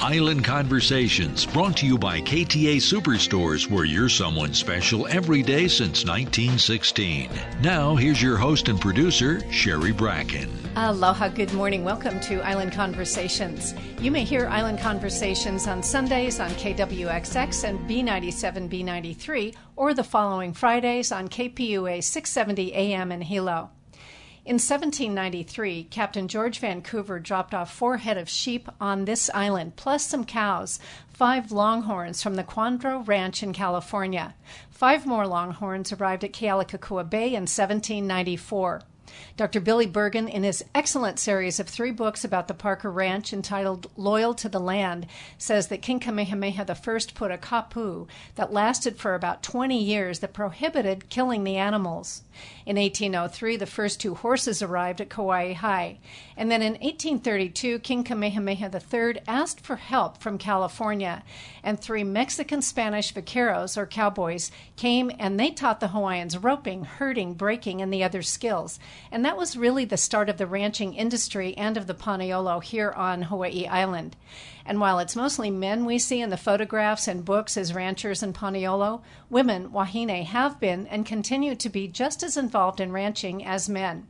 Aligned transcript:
Island 0.00 0.44
Conversations, 0.44 1.46
brought 1.46 1.76
to 1.78 1.86
you 1.86 1.96
by 1.96 2.20
KTA 2.20 2.76
Superstores, 2.76 3.70
where 3.70 3.84
you're 3.84 4.08
someone 4.08 4.52
special 4.52 5.06
every 5.06 5.42
day 5.42 5.66
since 5.68 6.04
1916. 6.04 7.30
Now, 7.62 7.94
here's 7.94 8.20
your 8.20 8.36
host 8.36 8.68
and 8.68 8.80
producer, 8.80 9.40
Sherry 9.50 9.92
Bracken. 9.92 10.50
Aloha, 10.76 11.28
good 11.28 11.52
morning. 11.54 11.84
Welcome 11.84 12.20
to 12.20 12.40
Island 12.42 12.72
Conversations. 12.72 13.74
You 14.00 14.10
may 14.10 14.24
hear 14.24 14.46
Island 14.48 14.80
Conversations 14.80 15.66
on 15.66 15.82
Sundays 15.82 16.40
on 16.40 16.50
KWXX 16.50 17.64
and 17.64 17.78
B97 17.88 18.68
B93, 18.68 19.54
or 19.76 19.94
the 19.94 20.04
following 20.04 20.52
Fridays 20.52 21.12
on 21.12 21.28
KPUA 21.28 22.02
670 22.02 22.74
AM 22.74 23.10
in 23.12 23.22
Hilo. 23.22 23.70
In 24.46 24.56
1793, 24.56 25.84
Captain 25.84 26.28
George 26.28 26.58
Vancouver 26.58 27.18
dropped 27.18 27.54
off 27.54 27.72
four 27.72 27.96
head 27.96 28.18
of 28.18 28.28
sheep 28.28 28.68
on 28.78 29.06
this 29.06 29.30
island, 29.32 29.76
plus 29.76 30.04
some 30.04 30.26
cows, 30.26 30.78
five 31.08 31.50
longhorns 31.50 32.22
from 32.22 32.34
the 32.34 32.44
Quandro 32.44 32.98
Ranch 32.98 33.42
in 33.42 33.54
California. 33.54 34.34
Five 34.68 35.06
more 35.06 35.26
longhorns 35.26 35.92
arrived 35.92 36.24
at 36.24 36.34
Kealakekua 36.34 37.08
Bay 37.08 37.28
in 37.28 37.46
1794. 37.46 38.82
Dr. 39.36 39.60
Billy 39.60 39.86
Bergin, 39.86 40.28
in 40.28 40.44
his 40.44 40.64
excellent 40.74 41.18
series 41.18 41.58
of 41.58 41.68
three 41.68 41.90
books 41.90 42.24
about 42.24 42.48
the 42.48 42.54
Parker 42.54 42.90
Ranch 42.90 43.32
entitled 43.32 43.90
Loyal 43.96 44.34
to 44.34 44.48
the 44.48 44.60
Land, 44.60 45.06
says 45.38 45.68
that 45.68 45.82
King 45.82 46.00
Kamehameha 46.00 46.64
I 46.68 46.98
put 47.14 47.30
a 47.30 47.38
kapu 47.38 48.06
that 48.36 48.52
lasted 48.52 48.98
for 48.98 49.14
about 49.14 49.42
20 49.42 49.76
years 49.76 50.20
that 50.20 50.32
prohibited 50.32 51.08
killing 51.08 51.44
the 51.44 51.56
animals. 51.56 52.22
In 52.66 52.76
1803, 52.76 53.56
the 53.56 53.66
first 53.66 54.00
two 54.00 54.14
horses 54.14 54.62
arrived 54.62 55.00
at 55.00 55.08
Kawaihae. 55.08 55.98
And 56.36 56.50
then 56.50 56.62
in 56.62 56.72
1832, 56.72 57.78
King 57.80 58.04
Kamehameha 58.04 58.70
III 58.72 59.20
asked 59.26 59.60
for 59.60 59.76
help 59.76 60.18
from 60.18 60.38
California, 60.38 61.22
and 61.62 61.78
three 61.78 62.04
Mexican 62.04 62.62
Spanish 62.62 63.12
vaqueros, 63.12 63.76
or 63.76 63.86
cowboys, 63.86 64.50
came 64.76 65.10
and 65.18 65.38
they 65.38 65.50
taught 65.50 65.80
the 65.80 65.88
Hawaiians 65.88 66.38
roping, 66.38 66.84
herding, 66.84 67.34
breaking, 67.34 67.80
and 67.80 67.92
the 67.92 68.04
other 68.04 68.22
skills. 68.22 68.78
And 69.10 69.24
that 69.24 69.36
was 69.36 69.56
really 69.56 69.84
the 69.84 69.96
start 69.96 70.28
of 70.28 70.38
the 70.38 70.46
ranching 70.46 70.94
industry 70.94 71.56
and 71.56 71.76
of 71.76 71.86
the 71.86 71.94
Paniolo 71.94 72.62
here 72.62 72.92
on 72.92 73.22
Hawaii 73.22 73.66
Island. 73.66 74.16
And 74.64 74.80
while 74.80 74.98
it's 74.98 75.16
mostly 75.16 75.50
men 75.50 75.84
we 75.84 75.98
see 75.98 76.20
in 76.20 76.30
the 76.30 76.36
photographs 76.36 77.08
and 77.08 77.24
books 77.24 77.56
as 77.56 77.74
ranchers 77.74 78.22
in 78.22 78.32
Paniolo, 78.32 79.02
women, 79.28 79.72
wahine, 79.72 80.24
have 80.24 80.60
been 80.60 80.86
and 80.86 81.04
continue 81.04 81.54
to 81.54 81.68
be 81.68 81.88
just 81.88 82.22
as 82.22 82.36
involved 82.36 82.80
in 82.80 82.92
ranching 82.92 83.44
as 83.44 83.68
men. 83.68 84.06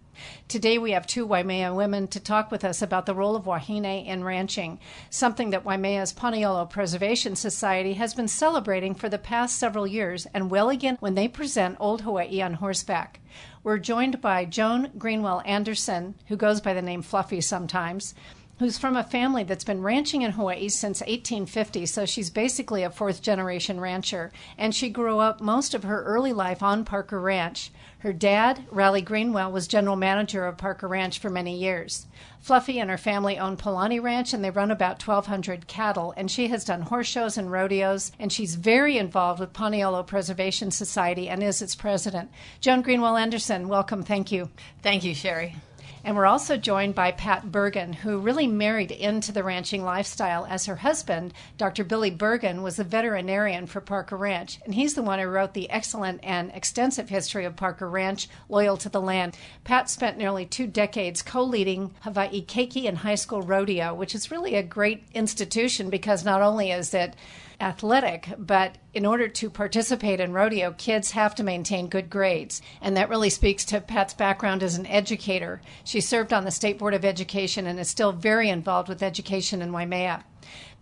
Today 0.48 0.78
we 0.78 0.92
have 0.92 1.06
two 1.06 1.26
Waimea 1.26 1.74
women 1.74 2.08
to 2.08 2.20
talk 2.20 2.50
with 2.50 2.64
us 2.64 2.82
about 2.82 3.06
the 3.06 3.14
role 3.14 3.36
of 3.36 3.46
wahine 3.46 4.06
in 4.06 4.24
ranching, 4.24 4.78
something 5.10 5.50
that 5.50 5.64
Waimea's 5.64 6.12
Paniolo 6.12 6.68
Preservation 6.68 7.36
Society 7.36 7.94
has 7.94 8.14
been 8.14 8.28
celebrating 8.28 8.94
for 8.94 9.08
the 9.08 9.18
past 9.18 9.58
several 9.58 9.86
years 9.86 10.26
and 10.34 10.50
will 10.50 10.70
again 10.70 10.96
when 11.00 11.14
they 11.14 11.28
present 11.28 11.76
Old 11.80 12.02
Hawaii 12.02 12.42
on 12.42 12.54
horseback. 12.54 13.20
We're 13.62 13.78
joined 13.78 14.20
by 14.20 14.44
Joan 14.44 14.92
Greenwell 14.98 15.42
Anderson, 15.44 16.14
who 16.28 16.36
goes 16.36 16.60
by 16.60 16.74
the 16.74 16.82
name 16.82 17.02
Fluffy 17.02 17.40
sometimes, 17.40 18.14
who's 18.58 18.78
from 18.78 18.96
a 18.96 19.02
family 19.02 19.42
that's 19.42 19.64
been 19.64 19.82
ranching 19.82 20.22
in 20.22 20.32
Hawaii 20.32 20.68
since 20.68 21.00
1850. 21.00 21.86
So 21.86 22.06
she's 22.06 22.30
basically 22.30 22.82
a 22.82 22.90
fourth 22.90 23.20
generation 23.20 23.80
rancher. 23.80 24.32
And 24.56 24.74
she 24.74 24.90
grew 24.90 25.18
up 25.18 25.40
most 25.40 25.74
of 25.74 25.82
her 25.82 26.04
early 26.04 26.32
life 26.32 26.62
on 26.62 26.84
Parker 26.84 27.20
Ranch. 27.20 27.72
Her 28.04 28.12
dad, 28.12 28.66
Raleigh 28.70 29.00
Greenwell, 29.00 29.50
was 29.50 29.66
general 29.66 29.96
manager 29.96 30.44
of 30.44 30.58
Parker 30.58 30.86
Ranch 30.86 31.18
for 31.18 31.30
many 31.30 31.56
years. 31.56 32.06
Fluffy 32.38 32.78
and 32.78 32.90
her 32.90 32.98
family 32.98 33.38
own 33.38 33.56
Palani 33.56 33.98
Ranch 33.98 34.34
and 34.34 34.44
they 34.44 34.50
run 34.50 34.70
about 34.70 35.02
1,200 35.02 35.66
cattle. 35.68 36.12
And 36.14 36.30
she 36.30 36.48
has 36.48 36.66
done 36.66 36.82
horse 36.82 37.06
shows 37.06 37.38
and 37.38 37.50
rodeos. 37.50 38.12
And 38.18 38.30
she's 38.30 38.56
very 38.56 38.98
involved 38.98 39.40
with 39.40 39.54
Paniolo 39.54 40.06
Preservation 40.06 40.70
Society 40.70 41.30
and 41.30 41.42
is 41.42 41.62
its 41.62 41.74
president. 41.74 42.30
Joan 42.60 42.82
Greenwell 42.82 43.16
Anderson, 43.16 43.68
welcome. 43.68 44.02
Thank 44.02 44.30
you. 44.30 44.50
Thank 44.82 45.02
you, 45.02 45.14
Sherry. 45.14 45.56
And 46.04 46.16
we're 46.16 46.26
also 46.26 46.58
joined 46.58 46.94
by 46.94 47.12
Pat 47.12 47.50
Bergin, 47.50 47.94
who 47.94 48.18
really 48.18 48.46
married 48.46 48.90
into 48.90 49.32
the 49.32 49.42
ranching 49.42 49.82
lifestyle 49.82 50.44
as 50.44 50.66
her 50.66 50.76
husband, 50.76 51.32
Dr. 51.56 51.82
Billy 51.82 52.10
Bergin, 52.10 52.62
was 52.62 52.78
a 52.78 52.84
veterinarian 52.84 53.66
for 53.66 53.80
Parker 53.80 54.18
Ranch. 54.18 54.60
And 54.66 54.74
he's 54.74 54.92
the 54.92 55.02
one 55.02 55.18
who 55.18 55.26
wrote 55.26 55.54
the 55.54 55.70
excellent 55.70 56.20
and 56.22 56.50
extensive 56.52 57.08
history 57.08 57.46
of 57.46 57.56
Parker 57.56 57.88
Ranch, 57.88 58.28
Loyal 58.50 58.76
to 58.76 58.90
the 58.90 59.00
Land. 59.00 59.34
Pat 59.64 59.88
spent 59.88 60.18
nearly 60.18 60.44
two 60.44 60.66
decades 60.66 61.22
co 61.22 61.42
leading 61.42 61.94
Hawaii 62.02 62.44
Keiki 62.44 62.86
and 62.86 62.98
High 62.98 63.14
School 63.14 63.40
Rodeo, 63.40 63.94
which 63.94 64.14
is 64.14 64.30
really 64.30 64.56
a 64.56 64.62
great 64.62 65.04
institution 65.14 65.88
because 65.88 66.22
not 66.22 66.42
only 66.42 66.70
is 66.70 66.92
it 66.92 67.14
athletic, 67.60 68.28
but 68.38 68.78
in 68.92 69.06
order 69.06 69.28
to 69.28 69.50
participate 69.50 70.20
in 70.20 70.32
rodeo, 70.32 70.72
kids 70.72 71.12
have 71.12 71.34
to 71.36 71.42
maintain 71.42 71.88
good 71.88 72.10
grades. 72.10 72.62
And 72.80 72.96
that 72.96 73.08
really 73.08 73.30
speaks 73.30 73.64
to 73.66 73.80
Pat's 73.80 74.14
background 74.14 74.62
as 74.62 74.76
an 74.76 74.86
educator. 74.86 75.60
She 75.84 76.00
served 76.00 76.32
on 76.32 76.44
the 76.44 76.50
State 76.50 76.78
Board 76.78 76.94
of 76.94 77.04
Education 77.04 77.66
and 77.66 77.78
is 77.78 77.88
still 77.88 78.12
very 78.12 78.48
involved 78.48 78.88
with 78.88 79.02
education 79.02 79.62
in 79.62 79.72
Waimea. 79.72 80.24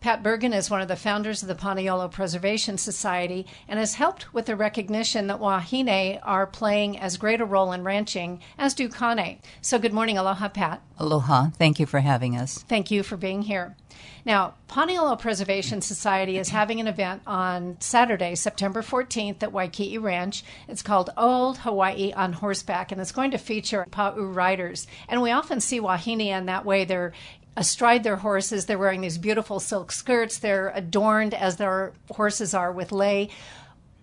Pat 0.01 0.23
Bergin 0.23 0.53
is 0.53 0.69
one 0.69 0.81
of 0.81 0.89
the 0.89 0.97
founders 0.97 1.43
of 1.43 1.49
the 1.49 1.55
Paniolo 1.55 2.11
Preservation 2.11 2.77
Society 2.77 3.47
and 3.69 3.79
has 3.79 3.95
helped 3.95 4.35
with 4.35 4.47
the 4.47 4.57
recognition 4.57 5.29
that 5.29 5.39
Wahine 5.39 6.19
are 6.25 6.47
playing 6.47 6.99
as 6.99 7.17
great 7.17 7.41
a 7.41 7.45
role 7.45 7.73
in 7.73 7.85
ranching 7.85 8.41
as 8.59 8.75
do 8.75 8.89
Kane. 8.89 9.39
So, 9.61 9.79
good 9.79 9.93
morning. 9.93 10.19
Aloha, 10.19 10.49
Pat. 10.49 10.83
Aloha. 10.99 11.51
Thank 11.51 11.79
you 11.79 11.87
for 11.87 12.01
having 12.01 12.37
us. 12.37 12.59
Thank 12.69 12.91
you 12.91 13.03
for 13.03 13.17
being 13.17 13.43
here. 13.43 13.77
Now, 14.25 14.55
Paniolo 14.69 15.19
Preservation 15.19 15.81
Society 15.81 16.39
is 16.39 16.49
having 16.49 16.81
an 16.81 16.87
event 16.87 17.23
on 17.27 17.77
Saturday, 17.81 18.35
September 18.35 18.83
14th 18.83 19.43
at 19.43 19.53
Waikii 19.53 20.01
Ranch. 20.03 20.45
It's 20.69 20.83
called 20.83 21.11
Old 21.17 21.59
Hawaii 21.59 22.13
on 22.13 22.33
Horseback, 22.33 22.91
and 22.91 23.01
it's 23.01 23.13
going 23.13 23.33
to 23.33 23.39
feature 23.39 23.87
Pa'u 23.91 24.35
riders. 24.35 24.87
And 25.09 25.23
we 25.23 25.31
often 25.31 25.61
see 25.61 25.81
Wahine 25.81 26.21
in 26.21 26.47
that 26.47 26.65
way. 26.65 26.85
They're 26.85 27.13
astride 27.57 28.05
their 28.05 28.17
horses. 28.17 28.67
They're 28.67 28.79
wearing 28.79 29.01
these 29.01 29.19
beautiful 29.19 29.61
silk 29.61 29.93
skirts. 29.93 30.39
They're 30.39 30.73
adorned 30.75 31.35
as 31.35 31.57
their 31.57 31.93
horses 32.11 32.55
are 32.55 32.73
with 32.73 32.93
lei. 32.93 33.29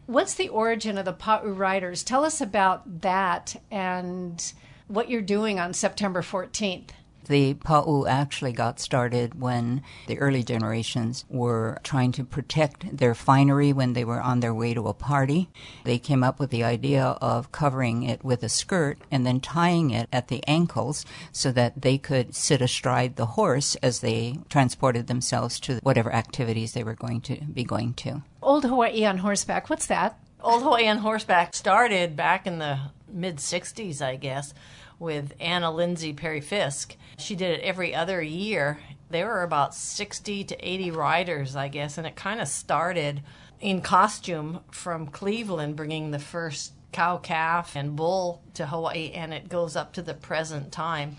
What's 0.05 0.33
the 0.33 0.49
origin 0.49 0.97
of 0.97 1.05
the 1.05 1.13
Pa'u 1.13 1.55
Riders? 1.55 2.03
Tell 2.03 2.25
us 2.25 2.41
about 2.41 3.01
that 3.01 3.55
and 3.69 4.53
what 4.87 5.09
you're 5.09 5.21
doing 5.21 5.59
on 5.59 5.73
September 5.73 6.21
14th 6.21 6.89
the 7.29 7.53
Pa'u 7.53 8.07
actually 8.09 8.51
got 8.51 8.79
started 8.79 9.39
when 9.39 9.83
the 10.07 10.17
early 10.17 10.43
generations 10.43 11.25
were 11.29 11.77
trying 11.83 12.11
to 12.13 12.23
protect 12.25 12.97
their 12.97 13.13
finery 13.13 13.71
when 13.71 13.93
they 13.93 14.03
were 14.03 14.19
on 14.19 14.39
their 14.39 14.53
way 14.53 14.73
to 14.73 14.87
a 14.87 14.93
party. 14.93 15.47
They 15.85 15.99
came 15.99 16.23
up 16.23 16.39
with 16.39 16.49
the 16.49 16.63
idea 16.63 17.03
of 17.21 17.51
covering 17.51 18.03
it 18.03 18.23
with 18.23 18.43
a 18.43 18.49
skirt 18.49 18.97
and 19.11 19.25
then 19.25 19.39
tying 19.39 19.91
it 19.91 20.09
at 20.11 20.27
the 20.27 20.43
ankles 20.47 21.05
so 21.31 21.51
that 21.51 21.83
they 21.83 21.99
could 21.99 22.35
sit 22.35 22.61
astride 22.61 23.15
the 23.15 23.27
horse 23.27 23.75
as 23.75 23.99
they 23.99 24.39
transported 24.49 25.05
themselves 25.05 25.59
to 25.61 25.79
whatever 25.83 26.11
activities 26.11 26.73
they 26.73 26.83
were 26.83 26.95
going 26.95 27.21
to 27.21 27.35
be 27.45 27.63
going 27.63 27.93
to. 27.93 28.23
Old 28.41 28.65
Hawaii 28.65 29.05
on 29.05 29.19
horseback, 29.19 29.69
what's 29.69 29.85
that? 29.85 30.19
Old 30.41 30.63
Hawaii 30.63 30.87
on 30.87 30.97
horseback 30.97 31.53
started 31.53 32.15
back 32.15 32.47
in 32.47 32.57
the 32.57 32.79
mid 33.11 33.37
60s, 33.37 34.01
I 34.01 34.15
guess 34.15 34.53
with 34.99 35.33
Anna 35.39 35.71
Lindsey 35.71 36.13
Perry 36.13 36.41
Fiske. 36.41 36.97
She 37.17 37.35
did 37.35 37.59
it 37.59 37.63
every 37.63 37.95
other 37.95 38.21
year. 38.21 38.79
There 39.09 39.27
were 39.27 39.43
about 39.43 39.73
60 39.73 40.43
to 40.43 40.67
80 40.69 40.91
riders, 40.91 41.55
I 41.55 41.67
guess, 41.67 41.97
and 41.97 42.05
it 42.05 42.15
kind 42.15 42.39
of 42.39 42.47
started 42.47 43.23
in 43.59 43.81
costume 43.81 44.61
from 44.71 45.07
Cleveland, 45.07 45.75
bringing 45.75 46.11
the 46.11 46.19
first 46.19 46.73
cow 46.91 47.17
calf 47.17 47.75
and 47.75 47.95
bull 47.95 48.41
to 48.53 48.67
Hawaii, 48.67 49.11
and 49.13 49.33
it 49.33 49.49
goes 49.49 49.75
up 49.75 49.93
to 49.93 50.01
the 50.01 50.13
present 50.13 50.71
time. 50.71 51.17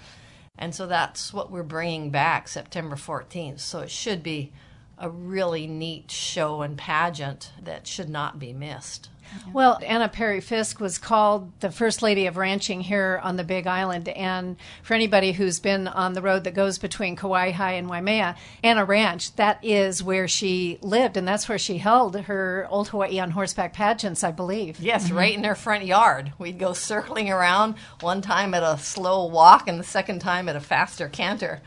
And 0.59 0.75
so 0.75 0.87
that's 0.87 1.33
what 1.33 1.51
we're 1.51 1.63
bringing 1.63 2.11
back 2.11 2.49
September 2.49 2.97
14th. 2.97 3.61
So 3.61 3.81
it 3.81 3.91
should 3.91 4.23
be 4.23 4.53
a 4.99 5.09
really 5.09 5.67
neat 5.67 6.11
show 6.11 6.63
and 6.63 6.77
pageant 6.77 7.53
that 7.63 7.87
should 7.87 8.11
not 8.11 8.39
be 8.39 8.53
missed. 8.53 9.10
Well, 9.53 9.79
Anna 9.85 10.09
Perry 10.09 10.41
Fiske 10.41 10.81
was 10.81 10.99
called 10.99 11.51
the 11.61 11.71
First 11.71 12.03
Lady 12.03 12.27
of 12.27 12.37
Ranching 12.37 12.81
here 12.81 13.21
on 13.23 13.37
the 13.37 13.45
Big 13.45 13.67
Island. 13.67 14.09
And 14.09 14.57
for 14.83 14.95
anybody 14.95 15.33
who's 15.33 15.61
been 15.61 15.89
on 15.89 16.13
the 16.13 16.23
road 16.23 16.45
that 16.45 16.55
goes 16.55 16.79
between 16.79 17.17
Kawaihae 17.17 17.79
and 17.79 17.89
Waimea, 17.89 18.37
Anna 18.63 18.85
Ranch, 18.85 19.35
that 19.37 19.65
is 19.65 20.03
where 20.03 20.29
she 20.29 20.79
lived. 20.83 21.17
And 21.17 21.27
that's 21.27 21.49
where 21.49 21.59
she 21.59 21.79
held 21.79 22.17
her 22.17 22.67
Old 22.71 22.89
Hawaii 22.89 23.19
on 23.19 23.33
horseback 23.33 23.73
pageants, 23.73 24.23
I 24.23 24.31
believe. 24.31 24.81
Yes, 24.81 25.07
mm-hmm. 25.07 25.17
right 25.17 25.37
in 25.37 25.45
her 25.45 25.55
front 25.55 25.85
yard. 25.85 26.33
We'd 26.39 26.59
go 26.59 26.73
circling 26.73 27.31
around, 27.31 27.75
one 28.01 28.23
time 28.23 28.55
at 28.55 28.63
a 28.63 28.79
slow 28.79 29.27
walk, 29.27 29.69
and 29.69 29.79
the 29.79 29.85
second 29.85 30.21
time 30.21 30.49
at 30.49 30.57
a 30.57 30.61
faster 30.61 31.09
canter. 31.09 31.61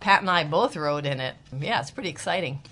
Pat 0.00 0.22
and 0.22 0.30
I 0.30 0.44
both 0.44 0.76
rode 0.76 1.04
in 1.04 1.20
it. 1.20 1.34
Yeah, 1.58 1.80
it's 1.80 1.90
pretty 1.90 2.08
exciting. 2.08 2.62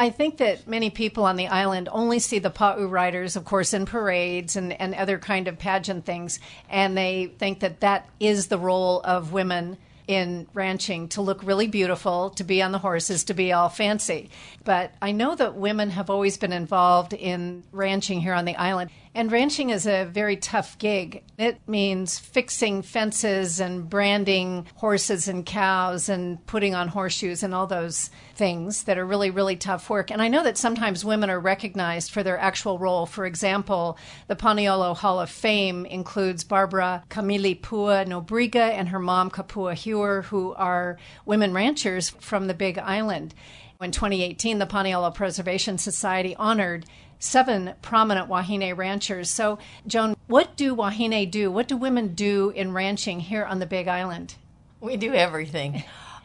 I 0.00 0.10
think 0.10 0.36
that 0.36 0.68
many 0.68 0.90
people 0.90 1.24
on 1.24 1.34
the 1.34 1.48
island 1.48 1.88
only 1.90 2.20
see 2.20 2.38
the 2.38 2.50
Pa'u 2.50 2.88
riders, 2.88 3.34
of 3.34 3.44
course, 3.44 3.74
in 3.74 3.84
parades 3.84 4.54
and, 4.54 4.72
and 4.80 4.94
other 4.94 5.18
kind 5.18 5.48
of 5.48 5.58
pageant 5.58 6.04
things, 6.04 6.38
and 6.70 6.96
they 6.96 7.32
think 7.38 7.60
that 7.60 7.80
that 7.80 8.08
is 8.20 8.46
the 8.46 8.58
role 8.58 9.00
of 9.02 9.32
women 9.32 9.76
in 10.06 10.46
ranching 10.54 11.08
to 11.08 11.20
look 11.20 11.42
really 11.42 11.66
beautiful, 11.66 12.30
to 12.30 12.44
be 12.44 12.62
on 12.62 12.72
the 12.72 12.78
horses, 12.78 13.24
to 13.24 13.34
be 13.34 13.52
all 13.52 13.68
fancy. 13.68 14.30
But 14.64 14.92
I 15.02 15.12
know 15.12 15.34
that 15.34 15.54
women 15.54 15.90
have 15.90 16.08
always 16.08 16.38
been 16.38 16.52
involved 16.52 17.12
in 17.12 17.62
ranching 17.72 18.20
here 18.20 18.32
on 18.32 18.46
the 18.46 18.56
island. 18.56 18.90
And 19.18 19.32
ranching 19.32 19.70
is 19.70 19.84
a 19.84 20.04
very 20.04 20.36
tough 20.36 20.78
gig. 20.78 21.24
It 21.38 21.58
means 21.66 22.20
fixing 22.20 22.82
fences 22.82 23.58
and 23.58 23.90
branding 23.90 24.68
horses 24.76 25.26
and 25.26 25.44
cows 25.44 26.08
and 26.08 26.46
putting 26.46 26.76
on 26.76 26.86
horseshoes 26.86 27.42
and 27.42 27.52
all 27.52 27.66
those 27.66 28.10
things 28.36 28.84
that 28.84 28.96
are 28.96 29.04
really, 29.04 29.30
really 29.30 29.56
tough 29.56 29.90
work. 29.90 30.12
And 30.12 30.22
I 30.22 30.28
know 30.28 30.44
that 30.44 30.56
sometimes 30.56 31.04
women 31.04 31.30
are 31.30 31.40
recognized 31.40 32.12
for 32.12 32.22
their 32.22 32.38
actual 32.38 32.78
role. 32.78 33.06
For 33.06 33.26
example, 33.26 33.98
the 34.28 34.36
Paniolo 34.36 34.96
Hall 34.96 35.18
of 35.18 35.30
Fame 35.30 35.84
includes 35.84 36.44
Barbara 36.44 37.02
Kamili 37.10 37.60
Pua 37.60 38.06
Nobriga 38.06 38.70
and 38.70 38.90
her 38.90 39.00
mom 39.00 39.32
Kapua 39.32 39.74
Hewer, 39.74 40.22
who 40.22 40.54
are 40.54 40.96
women 41.26 41.52
ranchers 41.52 42.10
from 42.20 42.46
the 42.46 42.54
Big 42.54 42.78
Island. 42.78 43.34
In 43.80 43.92
2018, 43.92 44.58
the 44.58 44.66
Paniolo 44.66 45.14
Preservation 45.14 45.78
Society 45.78 46.34
honored 46.36 46.84
seven 47.18 47.74
prominent 47.82 48.28
Wahine 48.28 48.76
ranchers. 48.76 49.30
So, 49.30 49.58
Joan, 49.86 50.16
what 50.26 50.56
do 50.56 50.74
Wahine 50.74 51.30
do? 51.30 51.50
What 51.50 51.68
do 51.68 51.76
women 51.76 52.14
do 52.14 52.50
in 52.50 52.72
ranching 52.72 53.20
here 53.20 53.44
on 53.44 53.58
the 53.58 53.66
Big 53.66 53.88
Island? 53.88 54.36
We 54.80 54.96
do 54.96 55.12
everything. 55.12 55.82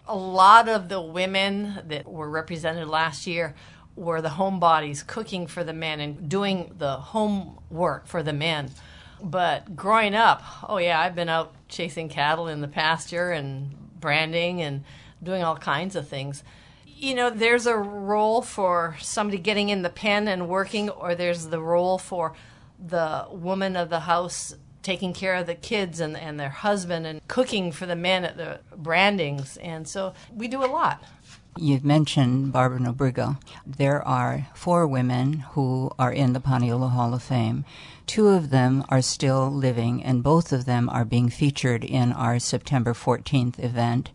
A 0.07 0.15
lot 0.15 0.67
of 0.67 0.89
the 0.89 1.01
women 1.01 1.81
that 1.87 2.07
were 2.07 2.29
represented 2.29 2.87
last 2.87 3.25
year 3.25 3.55
were 3.95 4.21
the 4.21 4.29
homebodies 4.29 5.05
cooking 5.05 5.47
for 5.47 5.63
the 5.63 5.73
men 5.73 5.99
and 5.99 6.29
doing 6.29 6.73
the 6.77 6.97
home 6.97 7.59
work 7.69 8.05
for 8.07 8.21
the 8.21 8.33
men. 8.33 8.71
But 9.21 9.75
growing 9.75 10.15
up, 10.15 10.43
oh 10.67 10.77
yeah, 10.77 10.99
I've 10.99 11.15
been 11.15 11.29
out 11.29 11.53
chasing 11.69 12.09
cattle 12.09 12.47
in 12.47 12.61
the 12.61 12.67
pasture 12.67 13.31
and 13.31 13.75
branding 13.99 14.61
and 14.61 14.83
doing 15.21 15.43
all 15.43 15.55
kinds 15.55 15.95
of 15.95 16.07
things 16.07 16.43
you 17.03 17.13
know, 17.13 17.29
there's 17.29 17.65
a 17.65 17.75
role 17.75 18.41
for 18.41 18.95
somebody 19.01 19.37
getting 19.37 19.67
in 19.67 19.81
the 19.81 19.89
pen 19.89 20.29
and 20.29 20.47
working, 20.47 20.89
or 20.89 21.15
there's 21.15 21.47
the 21.47 21.59
role 21.59 21.97
for 21.97 22.33
the 22.79 23.27
woman 23.29 23.75
of 23.75 23.89
the 23.89 23.99
house 24.01 24.55
taking 24.83 25.11
care 25.13 25.35
of 25.35 25.45
the 25.45 25.55
kids 25.55 25.99
and, 25.99 26.15
and 26.15 26.39
their 26.39 26.49
husband 26.49 27.05
and 27.05 27.25
cooking 27.27 27.73
for 27.73 27.85
the 27.85 27.95
men 27.95 28.23
at 28.23 28.37
the 28.37 28.59
brandings. 28.75 29.57
And 29.57 29.85
so 29.85 30.13
we 30.33 30.47
do 30.47 30.63
a 30.63 30.67
lot. 30.67 31.03
You've 31.57 31.85
mentioned 31.85 32.51
Barbara 32.51 32.79
Nobriga. 32.79 33.37
There 33.65 34.01
are 34.07 34.47
four 34.55 34.87
women 34.87 35.39
who 35.51 35.91
are 35.99 36.11
in 36.11 36.33
the 36.33 36.39
Paniolo 36.39 36.89
Hall 36.89 37.13
of 37.13 37.21
Fame. 37.21 37.63
Two 38.07 38.29
of 38.29 38.49
them 38.49 38.83
are 38.89 39.01
still 39.01 39.51
living, 39.51 40.03
and 40.03 40.23
both 40.23 40.51
of 40.51 40.65
them 40.65 40.89
are 40.89 41.05
being 41.05 41.29
featured 41.29 41.83
in 41.83 42.11
our 42.11 42.39
September 42.39 42.93
14th 42.93 43.63
event. 43.63 44.09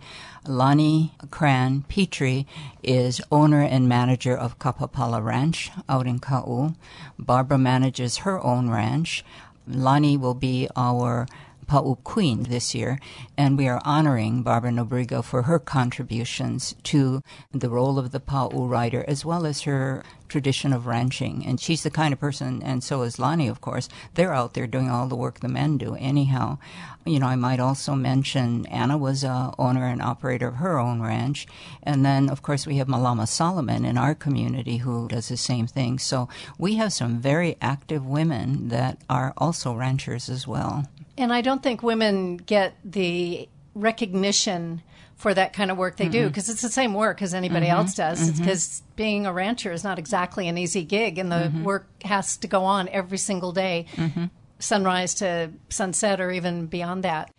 Lani 0.48 1.12
Cran 1.30 1.84
Petrie 1.88 2.46
is 2.82 3.20
owner 3.30 3.62
and 3.62 3.88
manager 3.88 4.34
of 4.34 4.58
Kapapala 4.58 5.22
Ranch 5.22 5.70
out 5.88 6.06
in 6.06 6.18
Ka'u. 6.18 6.74
Barbara 7.18 7.58
manages 7.58 8.18
her 8.18 8.42
own 8.42 8.70
ranch. 8.70 9.24
Lonnie 9.66 10.16
will 10.16 10.34
be 10.34 10.66
our 10.74 11.26
Pa'u 11.68 12.02
Queen 12.02 12.44
this 12.44 12.74
year, 12.74 12.98
and 13.36 13.58
we 13.58 13.68
are 13.68 13.80
honoring 13.84 14.42
Barbara 14.42 14.70
Nobriga 14.70 15.22
for 15.22 15.42
her 15.42 15.58
contributions 15.58 16.74
to 16.84 17.22
the 17.52 17.68
role 17.68 17.98
of 17.98 18.10
the 18.10 18.20
Pa'u 18.20 18.68
rider 18.68 19.04
as 19.06 19.24
well 19.24 19.44
as 19.44 19.62
her 19.62 20.02
tradition 20.28 20.72
of 20.72 20.86
ranching. 20.86 21.44
And 21.46 21.60
she's 21.60 21.82
the 21.82 21.90
kind 21.90 22.12
of 22.12 22.20
person, 22.20 22.62
and 22.62 22.82
so 22.82 23.02
is 23.02 23.18
Lani, 23.18 23.48
of 23.48 23.60
course. 23.60 23.88
They're 24.14 24.32
out 24.32 24.54
there 24.54 24.66
doing 24.66 24.88
all 24.90 25.08
the 25.08 25.16
work 25.16 25.40
the 25.40 25.48
men 25.48 25.78
do, 25.78 25.94
anyhow. 25.94 26.58
You 27.04 27.20
know, 27.20 27.26
I 27.26 27.36
might 27.36 27.60
also 27.60 27.94
mention 27.94 28.66
Anna 28.66 28.96
was 28.96 29.22
a 29.24 29.52
owner 29.58 29.86
and 29.86 30.02
operator 30.02 30.48
of 30.48 30.56
her 30.56 30.78
own 30.78 31.02
ranch, 31.02 31.46
and 31.82 32.04
then 32.04 32.28
of 32.28 32.42
course 32.42 32.66
we 32.66 32.76
have 32.76 32.88
Malama 32.88 33.28
Solomon 33.28 33.84
in 33.84 33.98
our 33.98 34.14
community 34.14 34.78
who 34.78 35.08
does 35.08 35.28
the 35.28 35.36
same 35.36 35.66
thing. 35.66 35.98
So 35.98 36.28
we 36.58 36.76
have 36.76 36.92
some 36.92 37.18
very 37.18 37.56
active 37.60 38.06
women 38.06 38.68
that 38.68 39.00
are 39.08 39.34
also 39.36 39.74
ranchers 39.74 40.28
as 40.28 40.46
well. 40.46 40.86
And 41.18 41.32
I 41.32 41.40
don't 41.40 41.62
think 41.62 41.82
women 41.82 42.36
get 42.36 42.76
the 42.84 43.48
recognition 43.74 44.82
for 45.16 45.34
that 45.34 45.52
kind 45.52 45.70
of 45.70 45.76
work 45.76 45.96
they 45.96 46.04
mm-hmm. 46.04 46.12
do 46.12 46.28
because 46.28 46.48
it's 46.48 46.62
the 46.62 46.68
same 46.68 46.94
work 46.94 47.20
as 47.22 47.34
anybody 47.34 47.66
mm-hmm. 47.66 47.76
else 47.76 47.94
does. 47.94 48.38
Because 48.38 48.66
mm-hmm. 48.68 48.96
being 48.96 49.26
a 49.26 49.32
rancher 49.32 49.72
is 49.72 49.82
not 49.82 49.98
exactly 49.98 50.46
an 50.48 50.56
easy 50.56 50.84
gig, 50.84 51.18
and 51.18 51.30
the 51.30 51.36
mm-hmm. 51.36 51.64
work 51.64 51.88
has 52.04 52.36
to 52.38 52.46
go 52.46 52.64
on 52.64 52.88
every 52.88 53.18
single 53.18 53.50
day, 53.50 53.86
mm-hmm. 53.96 54.26
sunrise 54.60 55.14
to 55.14 55.50
sunset, 55.68 56.20
or 56.20 56.30
even 56.30 56.66
beyond 56.66 57.02
that. 57.02 57.34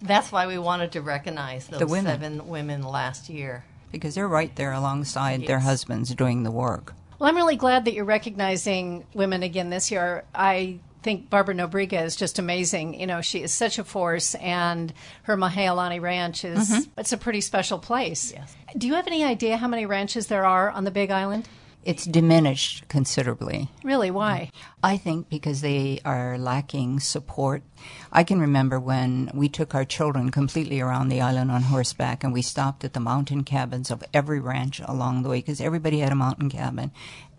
That's 0.00 0.30
why 0.30 0.46
we 0.46 0.58
wanted 0.58 0.92
to 0.92 1.02
recognize 1.02 1.66
those 1.66 1.84
women. 1.84 2.12
seven 2.12 2.48
women 2.48 2.82
last 2.82 3.28
year 3.28 3.64
because 3.90 4.14
they're 4.14 4.28
right 4.28 4.54
there 4.56 4.72
alongside 4.72 5.40
yes. 5.40 5.48
their 5.48 5.60
husbands 5.60 6.14
doing 6.14 6.42
the 6.42 6.50
work. 6.50 6.94
Well, 7.18 7.30
I'm 7.30 7.36
really 7.36 7.56
glad 7.56 7.84
that 7.84 7.94
you're 7.94 8.04
recognizing 8.04 9.06
women 9.14 9.42
again 9.42 9.70
this 9.70 9.90
year. 9.90 10.24
I 10.34 10.80
think 11.04 11.30
Barbara 11.30 11.54
Nobriga 11.54 12.02
is 12.02 12.16
just 12.16 12.38
amazing. 12.38 12.98
You 12.98 13.06
know, 13.06 13.20
she 13.20 13.42
is 13.42 13.52
such 13.52 13.78
a 13.78 13.84
force, 13.84 14.34
and 14.36 14.92
her 15.24 15.36
Mahealani 15.36 16.00
Ranch 16.00 16.44
is 16.44 16.70
mm-hmm. 16.70 16.98
it's 16.98 17.12
a 17.12 17.16
pretty 17.16 17.42
special 17.42 17.78
place. 17.78 18.32
Yes. 18.32 18.56
Do 18.76 18.88
you 18.88 18.94
have 18.94 19.06
any 19.06 19.22
idea 19.22 19.56
how 19.56 19.68
many 19.68 19.86
ranches 19.86 20.26
there 20.26 20.44
are 20.44 20.70
on 20.70 20.84
the 20.84 20.90
Big 20.90 21.10
Island? 21.10 21.48
It's 21.84 22.06
diminished 22.06 22.88
considerably. 22.88 23.68
Really? 23.82 24.10
Why? 24.10 24.50
I 24.82 24.96
think 24.96 25.28
because 25.28 25.60
they 25.60 26.00
are 26.04 26.38
lacking 26.38 27.00
support. 27.00 27.62
I 28.10 28.24
can 28.24 28.40
remember 28.40 28.80
when 28.80 29.30
we 29.34 29.50
took 29.50 29.74
our 29.74 29.84
children 29.84 30.30
completely 30.30 30.80
around 30.80 31.08
the 31.08 31.20
island 31.20 31.50
on 31.50 31.62
horseback 31.62 32.24
and 32.24 32.32
we 32.32 32.40
stopped 32.40 32.84
at 32.84 32.94
the 32.94 33.00
mountain 33.00 33.44
cabins 33.44 33.90
of 33.90 34.02
every 34.14 34.40
ranch 34.40 34.80
along 34.84 35.22
the 35.22 35.28
way 35.28 35.38
because 35.38 35.60
everybody 35.60 35.98
had 35.98 36.12
a 36.12 36.16
mountain 36.16 36.48
cabin 36.48 36.90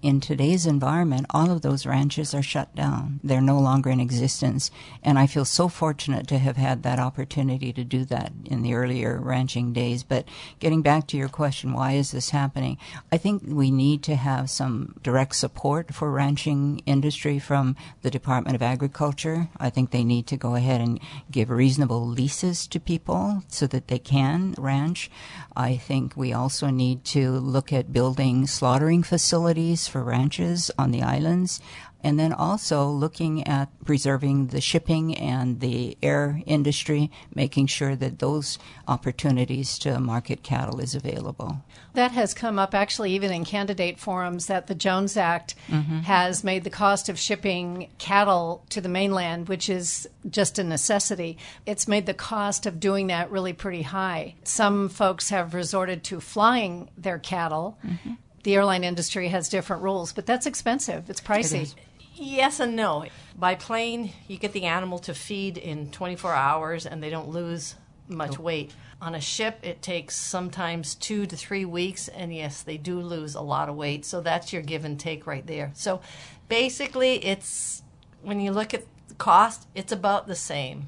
in 0.02 0.20
today's 0.20 0.66
environment, 0.66 1.26
all 1.30 1.52
of 1.52 1.62
those 1.62 1.86
ranches 1.86 2.34
are 2.34 2.44
shut 2.44 2.76
down. 2.76 3.20
They're 3.24 3.42
no 3.42 3.60
longer 3.60 3.90
in 3.90 4.00
existence. 4.00 4.72
And 5.04 5.18
I 5.18 5.28
feel 5.28 5.46
so 5.46 5.68
fortunate 5.68 6.28
to 6.28 6.38
have 6.38 6.58
had 6.58 6.84
that 6.84 7.00
opportunity 7.00 7.74
to 7.74 7.84
do 7.84 8.06
that 8.06 8.32
in 8.46 8.62
the 8.62 8.74
earlier 8.74 9.20
ranching 9.20 9.74
days. 9.74 10.04
But 10.04 10.26
getting 10.60 10.82
back 10.82 11.08
to 11.08 11.18
your 11.18 11.30
question, 11.30 11.74
why 11.74 11.94
is 11.94 12.12
this 12.12 12.30
happening? 12.30 12.78
I 13.12 13.18
think 13.18 13.44
we 13.46 13.72
need 13.72 14.04
to 14.04 14.16
have 14.16 14.50
some 14.50 14.96
direct 15.02 15.36
support 15.36 15.94
for 15.94 16.12
ranching 16.12 16.82
industry 16.86 17.40
from 17.40 17.76
the 18.02 18.12
Department 18.12 18.56
of 18.56 18.62
Agriculture. 18.62 19.50
I 19.58 19.70
think 19.70 19.92
they 19.92 20.04
need 20.04 20.28
to 20.28 20.38
go 20.38 20.56
ahead 20.56 20.82
and 20.82 21.00
give 21.32 21.50
reasonable 21.50 22.06
leases 22.06 22.68
to 22.68 22.80
people 22.80 23.44
so 23.48 23.68
that 23.68 23.88
they 23.88 24.00
can 24.00 24.54
ranch. 24.58 25.10
I 25.56 25.78
think 25.78 26.16
we 26.16 26.34
also 26.34 26.68
need 26.68 27.04
to 27.06 27.32
look 27.32 27.72
at 27.72 27.94
building 27.94 28.46
slaughtering 28.46 29.04
facilities 29.04 29.85
for 29.88 30.04
ranches 30.04 30.72
on 30.78 30.92
the 30.92 31.02
islands 31.02 31.62
and 32.06 32.20
then 32.20 32.32
also 32.32 32.88
looking 32.88 33.48
at 33.48 33.68
preserving 33.84 34.48
the 34.48 34.62
shipping 34.62 35.18
and 35.18 35.60
the 35.60 35.98
air 36.04 36.40
industry, 36.46 37.10
making 37.34 37.66
sure 37.66 37.96
that 37.96 38.20
those 38.20 38.60
opportunities 38.88 39.80
to 39.80 40.00
market 40.00 40.44
cattle 40.44 40.80
is 40.80 40.94
available. 40.94 41.64
That 41.96 42.12
has 42.12 42.36
come 42.36 42.60
up 42.60 42.76
actually 42.76 43.14
even 43.14 43.34
in 43.34 43.44
candidate 43.44 43.98
forums 43.98 44.46
that 44.46 44.68
the 44.68 44.76
Jones 44.76 45.18
Act 45.18 45.56
mm-hmm. 45.68 46.02
has 46.02 46.44
made 46.44 46.64
the 46.64 46.70
cost 46.70 47.10
of 47.10 47.18
shipping 47.18 47.90
cattle 47.98 48.64
to 48.70 48.82
the 48.82 48.90
mainland, 48.90 49.50
which 49.50 49.68
is 49.68 50.08
just 50.30 50.60
a 50.60 50.64
necessity, 50.64 51.40
it's 51.66 51.88
made 51.88 52.06
the 52.06 52.14
cost 52.14 52.68
of 52.68 52.80
doing 52.80 53.08
that 53.08 53.32
really 53.32 53.54
pretty 53.54 53.82
high. 53.82 54.36
Some 54.44 54.90
folks 54.90 55.30
have 55.32 55.56
resorted 55.56 56.04
to 56.04 56.20
flying 56.20 56.92
their 56.96 57.18
cattle. 57.18 57.80
Mm-hmm 57.84 58.14
the 58.46 58.56
airline 58.56 58.84
industry 58.84 59.28
has 59.30 59.50
different 59.50 59.82
rules, 59.82 60.14
but 60.14 60.28
that's 60.28 60.46
expensive. 60.46 61.10
It's 61.10 61.20
pricey. 61.20 61.64
It 61.64 61.76
Yes 62.14 62.60
and 62.60 62.76
no. 62.76 63.06
By 63.36 63.56
plane, 63.56 64.12
you 64.28 64.38
get 64.38 64.54
the 64.54 64.64
animal 64.64 65.00
to 65.00 65.16
feed 65.16 65.58
in 65.58 65.90
24 65.90 66.32
hours 66.32 66.86
and 66.86 67.02
they 67.02 67.10
don't 67.10 67.30
lose 67.30 67.76
much 68.08 68.38
weight. 68.38 68.74
On 69.02 69.16
a 69.16 69.20
ship, 69.20 69.60
it 69.64 69.82
takes 69.82 70.16
sometimes 70.16 70.94
two 70.94 71.26
to 71.26 71.36
three 71.36 71.66
weeks, 71.66 72.08
and 72.08 72.34
yes, 72.34 72.62
they 72.62 72.78
do 72.78 73.02
lose 73.02 73.34
a 73.36 73.42
lot 73.42 73.68
of 73.68 73.76
weight. 73.76 74.06
So 74.06 74.22
that's 74.22 74.54
your 74.54 74.62
give 74.62 74.86
and 74.86 74.98
take 75.00 75.28
right 75.28 75.46
there. 75.46 75.72
So 75.74 76.00
basically, 76.48 77.16
it's 77.26 77.82
when 78.22 78.40
you 78.40 78.52
look 78.52 78.74
at 78.74 78.86
the 79.08 79.16
cost, 79.16 79.68
it's 79.74 79.92
about 79.92 80.28
the 80.28 80.36
same. 80.36 80.88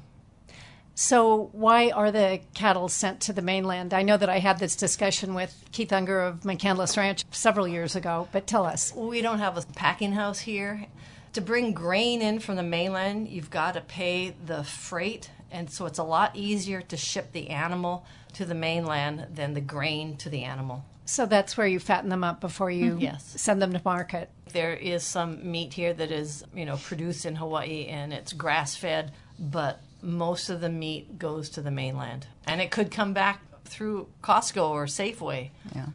So, 1.00 1.50
why 1.52 1.90
are 1.90 2.10
the 2.10 2.40
cattle 2.54 2.88
sent 2.88 3.20
to 3.20 3.32
the 3.32 3.40
mainland? 3.40 3.94
I 3.94 4.02
know 4.02 4.16
that 4.16 4.28
I 4.28 4.40
had 4.40 4.58
this 4.58 4.74
discussion 4.74 5.32
with 5.32 5.64
Keith 5.70 5.92
Unger 5.92 6.20
of 6.20 6.40
McCandless 6.40 6.96
Ranch 6.96 7.24
several 7.30 7.68
years 7.68 7.94
ago, 7.94 8.26
but 8.32 8.48
tell 8.48 8.66
us. 8.66 8.92
We 8.96 9.22
don't 9.22 9.38
have 9.38 9.56
a 9.56 9.62
packing 9.76 10.14
house 10.14 10.40
here. 10.40 10.86
To 11.34 11.40
bring 11.40 11.72
grain 11.72 12.20
in 12.20 12.40
from 12.40 12.56
the 12.56 12.64
mainland, 12.64 13.28
you've 13.28 13.48
got 13.48 13.74
to 13.74 13.80
pay 13.80 14.34
the 14.44 14.64
freight, 14.64 15.30
and 15.52 15.70
so 15.70 15.86
it's 15.86 16.00
a 16.00 16.02
lot 16.02 16.34
easier 16.34 16.82
to 16.82 16.96
ship 16.96 17.30
the 17.30 17.50
animal 17.50 18.04
to 18.32 18.44
the 18.44 18.56
mainland 18.56 19.28
than 19.32 19.54
the 19.54 19.60
grain 19.60 20.16
to 20.16 20.28
the 20.28 20.42
animal. 20.42 20.84
So 21.04 21.26
that's 21.26 21.56
where 21.56 21.68
you 21.68 21.78
fatten 21.78 22.10
them 22.10 22.24
up 22.24 22.40
before 22.40 22.72
you 22.72 22.94
mm-hmm. 22.94 23.02
Yes. 23.02 23.34
send 23.36 23.62
them 23.62 23.72
to 23.72 23.80
market. 23.84 24.30
There 24.52 24.74
is 24.74 25.04
some 25.04 25.48
meat 25.48 25.74
here 25.74 25.94
that 25.94 26.10
is, 26.10 26.42
you 26.52 26.64
know, 26.64 26.76
produced 26.76 27.24
in 27.24 27.36
Hawaii 27.36 27.86
and 27.86 28.12
it's 28.12 28.32
grass 28.32 28.74
fed, 28.74 29.12
but 29.38 29.80
most 30.02 30.48
of 30.50 30.60
the 30.60 30.68
meat 30.68 31.18
goes 31.18 31.48
to 31.50 31.62
the 31.62 31.70
mainland. 31.70 32.26
And 32.46 32.60
it 32.60 32.70
could 32.70 32.90
come 32.90 33.12
back 33.12 33.42
through 33.64 34.08
Costco 34.22 34.70
or 34.70 34.86
Safeway. 34.86 35.50
Yeah. 35.74 35.86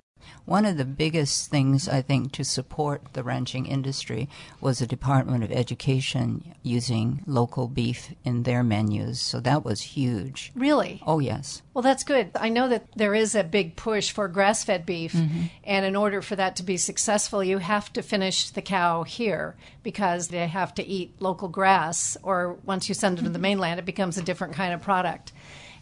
One 0.46 0.66
of 0.66 0.78
the 0.78 0.86
biggest 0.86 1.50
things 1.50 1.88
I 1.88 2.02
think 2.02 2.32
to 2.34 2.44
support 2.44 3.02
the 3.14 3.24
ranching 3.24 3.66
industry 3.66 4.28
was 4.60 4.80
the 4.80 4.88
Department 4.88 5.44
of 5.44 5.52
Education 5.52 6.54
using 6.62 7.24
local 7.26 7.68
beef 7.68 8.12
in 8.24 8.44
their 8.44 8.64
menus. 8.64 9.22
So 9.22 9.40
that 9.40 9.64
was 9.64 9.82
huge. 9.82 10.52
Really? 10.56 11.02
Oh, 11.06 11.20
yes. 11.20 11.62
Well, 11.74 11.82
that's 11.82 12.04
good. 12.04 12.32
I 12.36 12.50
know 12.50 12.68
that 12.68 12.88
there 12.96 13.16
is 13.16 13.36
a 13.36 13.44
big 13.44 13.76
push 13.76 14.12
for 14.12 14.28
grass 14.28 14.64
fed 14.64 14.86
beef, 14.86 15.14
mm-hmm. 15.14 15.44
and 15.64 15.86
in 15.86 15.96
order 15.96 16.22
for 16.22 16.36
that 16.36 16.56
to 16.58 16.64
be 16.64 16.78
successful, 16.78 17.44
you 17.44 17.58
have 17.58 17.92
to 17.94 18.02
finish 18.02 18.50
the 18.50 18.62
cow 18.62 19.04
here 19.04 19.56
because 19.82 20.28
they 20.28 20.48
have 20.48 20.74
to 20.76 20.86
eat 20.86 21.16
local 21.20 21.48
grass, 21.48 22.18
or 22.22 22.58
once 22.66 22.90
you 22.90 22.96
send 22.96 23.18
it 23.18 23.24
to 23.24 23.30
the 23.30 23.36
mm-hmm. 23.36 23.42
mainland, 23.42 23.80
it 23.80 23.86
becomes 23.86 24.18
a 24.18 24.24
different 24.24 24.54
kind 24.54 24.74
of 24.74 24.82
product. 24.82 25.32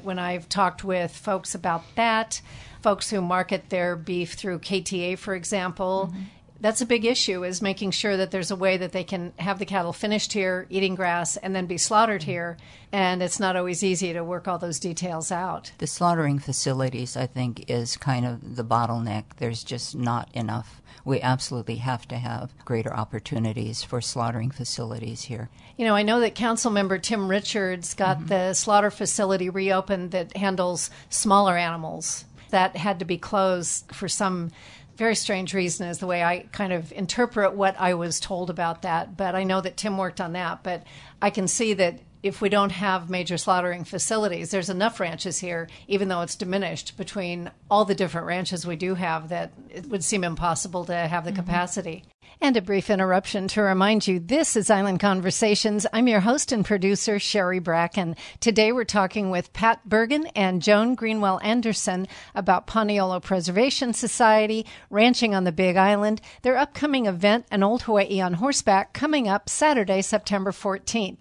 When 0.01 0.17
I've 0.17 0.49
talked 0.49 0.83
with 0.83 1.15
folks 1.15 1.53
about 1.53 1.83
that, 1.95 2.41
folks 2.81 3.09
who 3.09 3.21
market 3.21 3.69
their 3.69 3.95
beef 3.95 4.33
through 4.33 4.59
KTA, 4.59 5.17
for 5.17 5.35
example, 5.35 6.13
that's 6.61 6.79
a 6.79 6.85
big 6.85 7.05
issue 7.05 7.43
is 7.43 7.61
making 7.61 7.91
sure 7.91 8.15
that 8.15 8.29
there's 8.29 8.51
a 8.51 8.55
way 8.55 8.77
that 8.77 8.91
they 8.91 9.03
can 9.03 9.33
have 9.37 9.57
the 9.59 9.65
cattle 9.65 9.91
finished 9.91 10.31
here 10.31 10.67
eating 10.69 10.93
grass 10.95 11.35
and 11.37 11.55
then 11.55 11.65
be 11.65 11.77
slaughtered 11.77 12.23
here 12.23 12.55
and 12.91 13.23
it's 13.23 13.39
not 13.39 13.55
always 13.55 13.83
easy 13.83 14.13
to 14.13 14.23
work 14.23 14.47
all 14.47 14.59
those 14.59 14.79
details 14.79 15.31
out 15.31 15.71
The 15.79 15.87
slaughtering 15.87 16.39
facilities, 16.39 17.17
I 17.17 17.25
think, 17.25 17.69
is 17.69 17.97
kind 17.97 18.25
of 18.25 18.55
the 18.55 18.63
bottleneck. 18.63 19.23
There's 19.37 19.63
just 19.63 19.95
not 19.95 20.29
enough. 20.33 20.81
We 21.03 21.19
absolutely 21.19 21.77
have 21.77 22.07
to 22.09 22.17
have 22.17 22.53
greater 22.63 22.93
opportunities 22.93 23.81
for 23.81 24.01
slaughtering 24.01 24.51
facilities 24.51 25.23
here. 25.23 25.49
You 25.77 25.85
know, 25.85 25.95
I 25.95 26.03
know 26.03 26.19
that 26.19 26.35
Council 26.35 26.69
Member 26.69 26.99
Tim 26.99 27.27
Richards 27.27 27.95
got 27.95 28.17
mm-hmm. 28.17 28.27
the 28.27 28.53
slaughter 28.53 28.91
facility 28.91 29.49
reopened 29.49 30.11
that 30.11 30.37
handles 30.37 30.91
smaller 31.09 31.57
animals. 31.57 32.25
That 32.51 32.77
had 32.77 32.99
to 32.99 33.05
be 33.05 33.17
closed 33.17 33.93
for 33.93 34.07
some 34.07 34.51
very 34.97 35.15
strange 35.15 35.53
reason, 35.53 35.87
is 35.87 35.97
the 35.97 36.07
way 36.07 36.23
I 36.23 36.45
kind 36.51 36.71
of 36.71 36.91
interpret 36.91 37.55
what 37.55 37.75
I 37.79 37.95
was 37.95 38.19
told 38.19 38.49
about 38.49 38.83
that. 38.83 39.17
But 39.17 39.35
I 39.35 39.43
know 39.43 39.59
that 39.61 39.77
Tim 39.77 39.97
worked 39.97 40.21
on 40.21 40.33
that. 40.33 40.63
But 40.63 40.83
I 41.21 41.29
can 41.31 41.47
see 41.47 41.73
that 41.73 41.99
if 42.23 42.39
we 42.39 42.49
don't 42.49 42.71
have 42.71 43.09
major 43.09 43.37
slaughtering 43.37 43.83
facilities, 43.83 44.51
there's 44.51 44.69
enough 44.69 44.99
ranches 44.99 45.39
here, 45.39 45.67
even 45.87 46.07
though 46.07 46.21
it's 46.21 46.35
diminished 46.35 46.97
between 46.97 47.49
all 47.69 47.83
the 47.83 47.95
different 47.95 48.27
ranches 48.27 48.65
we 48.65 48.75
do 48.75 48.93
have, 48.93 49.29
that 49.29 49.53
it 49.69 49.87
would 49.87 50.03
seem 50.03 50.23
impossible 50.23 50.85
to 50.85 50.95
have 50.95 51.25
the 51.25 51.31
mm-hmm. 51.31 51.39
capacity. 51.39 52.03
And 52.43 52.57
a 52.57 52.61
brief 52.61 52.89
interruption 52.89 53.47
to 53.49 53.61
remind 53.61 54.07
you 54.07 54.19
this 54.19 54.55
is 54.55 54.71
Island 54.71 54.99
Conversations. 54.99 55.85
I'm 55.93 56.07
your 56.07 56.21
host 56.21 56.51
and 56.51 56.65
producer, 56.65 57.19
Sherry 57.19 57.59
Bracken. 57.59 58.15
Today 58.39 58.71
we're 58.71 58.83
talking 58.83 59.29
with 59.29 59.53
Pat 59.53 59.87
Bergin 59.87 60.27
and 60.35 60.59
Joan 60.59 60.95
Greenwell 60.95 61.39
Anderson 61.43 62.07
about 62.33 62.65
Paniolo 62.65 63.21
Preservation 63.21 63.93
Society, 63.93 64.65
ranching 64.89 65.35
on 65.35 65.43
the 65.43 65.51
Big 65.51 65.77
Island, 65.77 66.19
their 66.41 66.57
upcoming 66.57 67.05
event, 67.05 67.45
An 67.51 67.61
Old 67.61 67.83
Hawaii 67.83 68.19
on 68.21 68.33
Horseback, 68.33 68.91
coming 68.93 69.27
up 69.27 69.47
Saturday, 69.47 70.01
September 70.01 70.49
14th. 70.49 71.19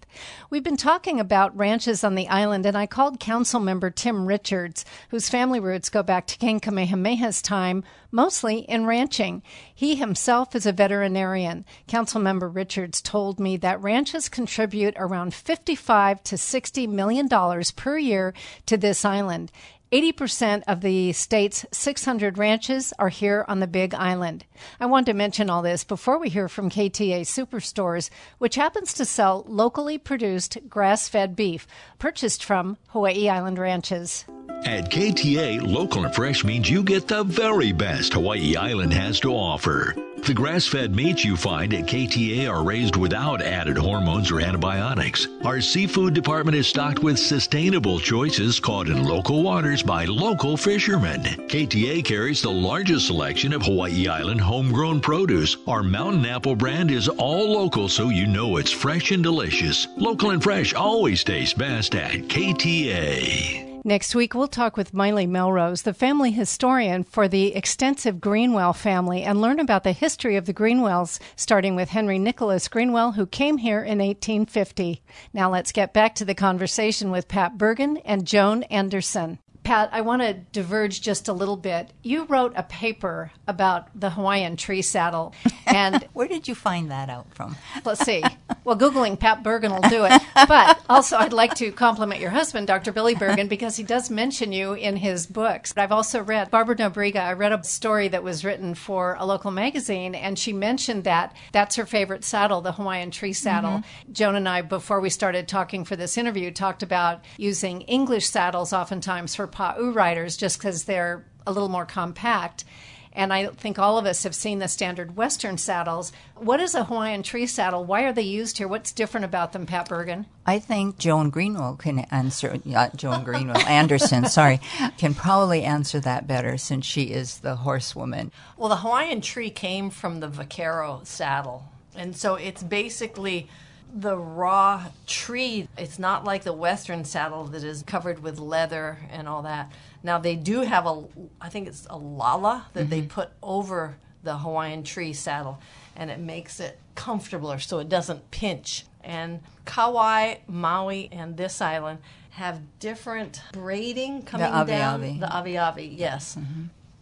We've 0.49 0.63
been 0.63 0.75
talking 0.75 1.19
about 1.19 1.55
ranches 1.55 2.03
on 2.03 2.15
the 2.15 2.29
island, 2.29 2.65
and 2.65 2.75
I 2.75 2.87
called 2.87 3.19
Council 3.19 3.59
Member 3.59 3.91
Tim 3.91 4.25
Richards, 4.25 4.85
whose 5.09 5.29
family 5.29 5.59
roots 5.59 5.89
go 5.89 6.01
back 6.01 6.25
to 6.27 6.37
King 6.39 6.59
Kamehameha's 6.59 7.43
time, 7.43 7.83
mostly 8.11 8.59
in 8.59 8.85
ranching. 8.85 9.41
He 9.73 9.95
himself 9.95 10.55
is 10.55 10.65
a 10.65 10.71
veterinarian. 10.71 11.65
Councilmember 11.87 12.53
Richards 12.53 13.01
told 13.01 13.39
me 13.39 13.57
that 13.57 13.81
ranches 13.81 14.29
contribute 14.29 14.95
around 14.97 15.33
55 15.33 16.23
to 16.23 16.37
60 16.37 16.87
million 16.87 17.27
dollars 17.27 17.71
per 17.71 17.97
year 17.97 18.33
to 18.65 18.77
this 18.77 19.05
island. 19.05 19.51
80% 19.91 20.63
of 20.67 20.79
the 20.81 21.11
state's 21.11 21.65
600 21.71 22.37
ranches 22.37 22.93
are 22.97 23.09
here 23.09 23.43
on 23.49 23.59
the 23.59 23.67
Big 23.67 23.93
Island. 23.93 24.45
I 24.79 24.85
want 24.85 25.05
to 25.07 25.13
mention 25.13 25.49
all 25.49 25.61
this 25.61 25.83
before 25.83 26.17
we 26.17 26.29
hear 26.29 26.47
from 26.47 26.69
KTA 26.69 27.21
Superstores, 27.21 28.09
which 28.37 28.55
happens 28.55 28.93
to 28.93 29.05
sell 29.05 29.43
locally 29.47 29.97
produced 29.97 30.57
grass 30.69 31.09
fed 31.09 31.35
beef 31.35 31.67
purchased 31.99 32.43
from 32.43 32.77
Hawaii 32.89 33.27
Island 33.27 33.59
ranches. 33.59 34.23
At 34.65 34.91
KTA, 34.91 35.59
local 35.61 36.05
and 36.05 36.13
fresh 36.13 36.43
means 36.43 36.69
you 36.69 36.83
get 36.83 37.07
the 37.07 37.23
very 37.23 37.71
best 37.71 38.13
Hawaii 38.13 38.55
Island 38.55 38.93
has 38.93 39.19
to 39.21 39.33
offer. 39.33 39.95
The 40.23 40.35
grass 40.35 40.67
fed 40.67 40.95
meats 40.95 41.25
you 41.25 41.35
find 41.35 41.73
at 41.73 41.87
KTA 41.87 42.47
are 42.47 42.63
raised 42.63 42.95
without 42.95 43.41
added 43.41 43.75
hormones 43.75 44.29
or 44.29 44.39
antibiotics. 44.39 45.27
Our 45.43 45.61
seafood 45.61 46.13
department 46.13 46.55
is 46.55 46.67
stocked 46.67 46.99
with 46.99 47.17
sustainable 47.17 47.99
choices 47.99 48.59
caught 48.59 48.87
in 48.87 49.03
local 49.03 49.41
waters 49.41 49.81
by 49.81 50.05
local 50.05 50.55
fishermen. 50.55 51.23
KTA 51.23 52.05
carries 52.05 52.43
the 52.43 52.51
largest 52.51 53.07
selection 53.07 53.53
of 53.53 53.63
Hawaii 53.63 54.07
Island 54.07 54.41
homegrown 54.41 55.01
produce. 55.01 55.57
Our 55.65 55.81
mountain 55.81 56.27
apple 56.27 56.55
brand 56.55 56.91
is 56.91 57.07
all 57.07 57.51
local 57.51 57.89
so 57.89 58.09
you 58.09 58.27
know 58.27 58.57
it's 58.57 58.71
fresh 58.71 59.09
and 59.09 59.23
delicious. 59.23 59.87
Local 59.97 60.29
and 60.29 60.43
fresh 60.43 60.75
always 60.75 61.23
tastes 61.23 61.55
best 61.55 61.95
at 61.95 62.27
KTA. 62.27 63.70
Next 63.83 64.13
week, 64.13 64.35
we'll 64.35 64.47
talk 64.47 64.77
with 64.77 64.93
Miley 64.93 65.25
Melrose, 65.25 65.81
the 65.81 65.93
family 65.93 66.29
historian 66.29 67.03
for 67.03 67.27
the 67.27 67.55
extensive 67.55 68.21
Greenwell 68.21 68.73
family, 68.73 69.23
and 69.23 69.41
learn 69.41 69.59
about 69.59 69.83
the 69.83 69.91
history 69.91 70.35
of 70.35 70.45
the 70.45 70.53
Greenwells, 70.53 71.19
starting 71.35 71.75
with 71.75 71.89
Henry 71.89 72.19
Nicholas 72.19 72.67
Greenwell, 72.67 73.13
who 73.13 73.25
came 73.25 73.57
here 73.57 73.79
in 73.79 73.97
1850. 73.97 75.01
Now 75.33 75.49
let's 75.49 75.71
get 75.71 75.93
back 75.93 76.13
to 76.15 76.25
the 76.25 76.35
conversation 76.35 77.09
with 77.09 77.27
Pat 77.27 77.57
Bergin 77.57 77.99
and 78.05 78.27
Joan 78.27 78.61
Anderson. 78.63 79.39
Pat, 79.63 79.89
I 79.91 80.01
want 80.01 80.21
to 80.21 80.33
diverge 80.33 81.01
just 81.01 81.27
a 81.27 81.33
little 81.33 81.57
bit. 81.57 81.91
You 82.03 82.25
wrote 82.25 82.53
a 82.55 82.63
paper 82.63 83.31
about 83.47 83.87
the 83.99 84.09
Hawaiian 84.09 84.57
tree 84.57 84.81
saddle, 84.81 85.33
and 85.67 86.07
Where 86.13 86.27
did 86.27 86.47
you 86.47 86.55
find 86.55 86.89
that 86.91 87.09
out 87.09 87.33
from? 87.33 87.55
Let's 87.85 88.01
see. 88.01 88.23
Well, 88.63 88.77
Googling 88.77 89.19
Pat 89.19 89.43
Bergin 89.43 89.71
will 89.71 89.89
do 89.89 90.05
it. 90.05 90.21
But 90.47 90.79
also, 90.89 91.17
I'd 91.17 91.33
like 91.33 91.55
to 91.55 91.71
compliment 91.71 92.21
your 92.21 92.29
husband, 92.29 92.67
Dr. 92.67 92.91
Billy 92.91 93.15
Bergin, 93.15 93.47
because 93.47 93.75
he 93.75 93.83
does 93.83 94.09
mention 94.09 94.51
you 94.51 94.73
in 94.73 94.97
his 94.97 95.25
books. 95.27 95.73
But 95.73 95.83
I've 95.83 95.91
also 95.91 96.21
read 96.21 96.51
Barbara 96.51 96.75
Nobriga. 96.75 97.21
I 97.21 97.33
read 97.33 97.51
a 97.51 97.63
story 97.63 98.07
that 98.09 98.23
was 98.23 98.43
written 98.43 98.75
for 98.75 99.15
a 99.19 99.25
local 99.25 99.51
magazine, 99.51 100.15
and 100.15 100.37
she 100.37 100.53
mentioned 100.53 101.03
that 101.05 101.35
that's 101.51 101.75
her 101.75 101.85
favorite 101.85 102.23
saddle, 102.23 102.61
the 102.61 102.73
Hawaiian 102.73 103.11
tree 103.11 103.33
saddle. 103.33 103.71
Mm-hmm. 103.79 104.13
Joan 104.13 104.35
and 104.35 104.49
I, 104.49 104.61
before 104.61 104.99
we 104.99 105.09
started 105.09 105.47
talking 105.47 105.85
for 105.85 105.95
this 105.95 106.17
interview, 106.17 106.51
talked 106.51 106.83
about 106.83 107.23
using 107.37 107.81
English 107.81 108.27
saddles 108.27 108.73
oftentimes 108.73 109.35
for 109.35 109.47
Pa'u 109.61 109.93
riders 109.93 110.37
just 110.37 110.57
because 110.57 110.85
they're 110.85 111.23
a 111.45 111.51
little 111.51 111.69
more 111.69 111.85
compact. 111.85 112.65
And 113.13 113.33
I 113.33 113.47
think 113.47 113.77
all 113.77 113.97
of 113.97 114.05
us 114.05 114.23
have 114.23 114.33
seen 114.33 114.59
the 114.59 114.69
standard 114.69 115.17
Western 115.17 115.57
saddles. 115.57 116.13
What 116.35 116.61
is 116.61 116.73
a 116.73 116.85
Hawaiian 116.85 117.23
tree 117.23 117.45
saddle? 117.45 117.83
Why 117.83 118.03
are 118.03 118.13
they 118.13 118.21
used 118.21 118.57
here? 118.57 118.69
What's 118.69 118.93
different 118.93 119.25
about 119.25 119.51
them, 119.51 119.65
Pat 119.65 119.89
Bergin? 119.89 120.25
I 120.45 120.59
think 120.59 120.97
Joan 120.97 121.29
Greenwell 121.29 121.75
can 121.75 121.99
answer, 122.09 122.57
not 122.63 122.95
Joan 122.95 123.25
Greenwell, 123.25 123.57
Anderson, 123.67 124.25
sorry, 124.29 124.61
can 124.97 125.13
probably 125.13 125.63
answer 125.63 125.99
that 125.99 126.25
better 126.25 126.57
since 126.57 126.85
she 126.85 127.03
is 127.03 127.39
the 127.39 127.57
horsewoman. 127.57 128.31
Well, 128.55 128.69
the 128.69 128.77
Hawaiian 128.77 129.19
tree 129.19 129.49
came 129.49 129.89
from 129.89 130.21
the 130.21 130.29
vaquero 130.29 131.01
saddle. 131.03 131.65
And 131.93 132.15
so 132.15 132.35
it's 132.35 132.63
basically 132.63 133.49
the 133.93 134.17
raw 134.17 134.85
tree. 135.07 135.67
It's 135.77 135.99
not 135.99 136.23
like 136.23 136.43
the 136.43 136.53
Western 136.53 137.05
saddle 137.05 137.45
that 137.45 137.63
is 137.63 137.83
covered 137.83 138.23
with 138.23 138.39
leather 138.39 138.97
and 139.11 139.27
all 139.27 139.41
that. 139.43 139.71
Now, 140.03 140.17
they 140.17 140.35
do 140.35 140.61
have 140.61 140.85
a, 140.85 141.03
I 141.39 141.49
think 141.49 141.67
it's 141.67 141.85
a 141.89 141.97
lala 141.97 142.67
that 142.73 142.89
they 142.89 142.99
mm-hmm. 142.99 143.07
put 143.07 143.29
over 143.43 143.97
the 144.23 144.37
Hawaiian 144.37 144.83
tree 144.83 145.13
saddle, 145.13 145.59
and 145.95 146.09
it 146.09 146.19
makes 146.19 146.59
it 146.59 146.79
comfortabler 146.95 147.61
so 147.61 147.79
it 147.79 147.89
doesn't 147.89 148.31
pinch. 148.31 148.85
And 149.03 149.41
Kauai, 149.65 150.35
Maui, 150.47 151.09
and 151.11 151.37
this 151.37 151.61
island 151.61 151.99
have 152.31 152.61
different 152.79 153.41
braiding 153.51 154.21
coming 154.21 154.47
avi 154.47 154.71
down. 154.71 155.01
avi. 155.01 155.19
The 155.19 155.29
avi 155.29 155.57
avi, 155.57 155.85
yes. 155.85 156.37
Ave 156.37 156.47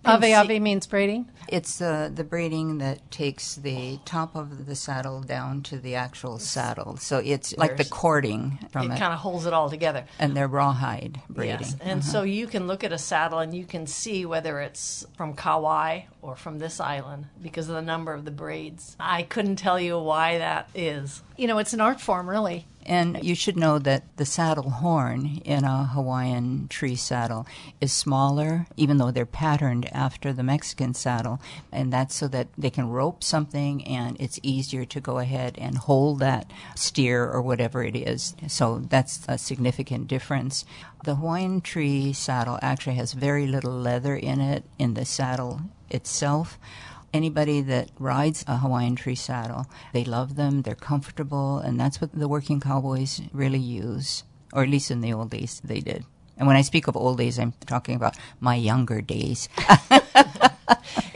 see- 0.05 0.33
Ave 0.33 0.59
means 0.59 0.87
braiding. 0.87 1.29
It's 1.47 1.81
uh, 1.81 2.09
the 2.13 2.23
braiding 2.23 2.77
that 2.77 3.09
takes 3.09 3.55
the 3.55 3.99
top 4.05 4.35
of 4.35 4.67
the 4.67 4.75
saddle 4.75 5.21
down 5.21 5.63
to 5.63 5.79
the 5.79 5.95
actual 5.95 6.37
saddle. 6.37 6.97
So 6.97 7.17
it's 7.17 7.57
like 7.57 7.75
the 7.77 7.85
cording 7.85 8.59
from 8.71 8.91
It 8.91 8.95
it. 8.95 8.99
kind 8.99 9.13
of 9.13 9.19
holds 9.19 9.45
it 9.47 9.53
all 9.53 9.69
together. 9.69 10.05
and 10.19 10.37
they're 10.37 10.47
rawhide 10.47 11.19
braiding. 11.27 11.59
Yes. 11.61 11.75
And 11.81 12.03
so 12.05 12.21
you 12.21 12.45
can 12.45 12.67
look 12.67 12.83
at 12.83 12.93
a 12.93 12.99
saddle 12.99 13.39
and 13.39 13.53
you 13.53 13.65
can 13.65 13.87
see 13.87 14.25
whether 14.27 14.59
it's 14.61 15.05
from 15.17 15.33
Kauai 15.33 16.01
or 16.21 16.35
from 16.35 16.59
this 16.59 16.79
island 16.79 17.25
because 17.41 17.67
of 17.67 17.73
the 17.75 17.81
number 17.81 18.13
of 18.13 18.25
the 18.25 18.31
braids. 18.31 18.95
I 18.99 19.23
couldn't 19.23 19.55
tell 19.55 19.79
you 19.79 19.97
why 19.99 20.37
that 20.37 20.69
is. 20.75 21.23
You 21.35 21.47
know, 21.47 21.57
it's 21.57 21.73
an 21.73 21.81
art 21.81 21.99
form, 21.99 22.29
really. 22.29 22.67
And 22.89 23.23
you 23.23 23.35
should 23.35 23.55
know 23.55 23.77
that 23.77 24.17
the 24.17 24.25
saddle 24.25 24.71
horn 24.71 25.41
in 25.45 25.63
a 25.63 25.85
Hawaiian 25.85 26.67
tree 26.69 26.95
saddle 26.95 27.45
is 27.79 27.93
smaller, 27.93 28.65
even 28.77 28.97
though 28.97 29.11
they're 29.11 29.27
patterned 29.27 29.87
after 29.93 30.33
the 30.33 30.41
Mexican 30.41 30.95
saddle. 30.95 31.39
And 31.71 31.93
that's 31.93 32.15
so 32.15 32.27
that 32.29 32.47
they 32.57 32.71
can 32.71 32.89
rope 32.89 33.23
something 33.23 33.85
and 33.85 34.17
it's 34.19 34.39
easier 34.41 34.85
to 34.85 34.99
go 34.99 35.19
ahead 35.19 35.55
and 35.59 35.77
hold 35.77 36.17
that 36.21 36.49
steer 36.75 37.29
or 37.29 37.43
whatever 37.43 37.83
it 37.83 37.95
is. 37.95 38.35
So 38.47 38.79
that's 38.79 39.23
a 39.27 39.37
significant 39.37 40.07
difference. 40.07 40.65
The 41.03 41.15
Hawaiian 41.15 41.61
tree 41.61 42.11
saddle 42.11 42.57
actually 42.63 42.95
has 42.95 43.13
very 43.13 43.45
little 43.45 43.79
leather 43.79 44.15
in 44.15 44.41
it 44.41 44.63
in 44.79 44.95
the 44.95 45.05
saddle 45.05 45.61
itself 45.91 46.57
anybody 47.13 47.61
that 47.61 47.89
rides 47.99 48.43
a 48.47 48.57
Hawaiian 48.57 48.95
tree 48.95 49.15
saddle, 49.15 49.67
they 49.93 50.03
love 50.03 50.35
them, 50.35 50.61
they're 50.63 50.75
comfortable, 50.75 51.57
and 51.59 51.79
that's 51.79 52.01
what 52.01 52.11
the 52.13 52.27
working 52.27 52.59
cowboys 52.59 53.21
really 53.33 53.59
use, 53.59 54.23
or 54.53 54.63
at 54.63 54.69
least 54.69 54.91
in 54.91 55.01
the 55.01 55.13
old 55.13 55.31
days 55.31 55.61
they 55.63 55.79
did. 55.79 56.05
And 56.37 56.47
when 56.47 56.55
I 56.55 56.61
speak 56.61 56.87
of 56.87 56.95
old 56.95 57.17
days, 57.17 57.37
I'm 57.37 57.53
talking 57.65 57.95
about 57.95 58.15
my 58.39 58.55
younger 58.55 59.01
days. 59.01 59.49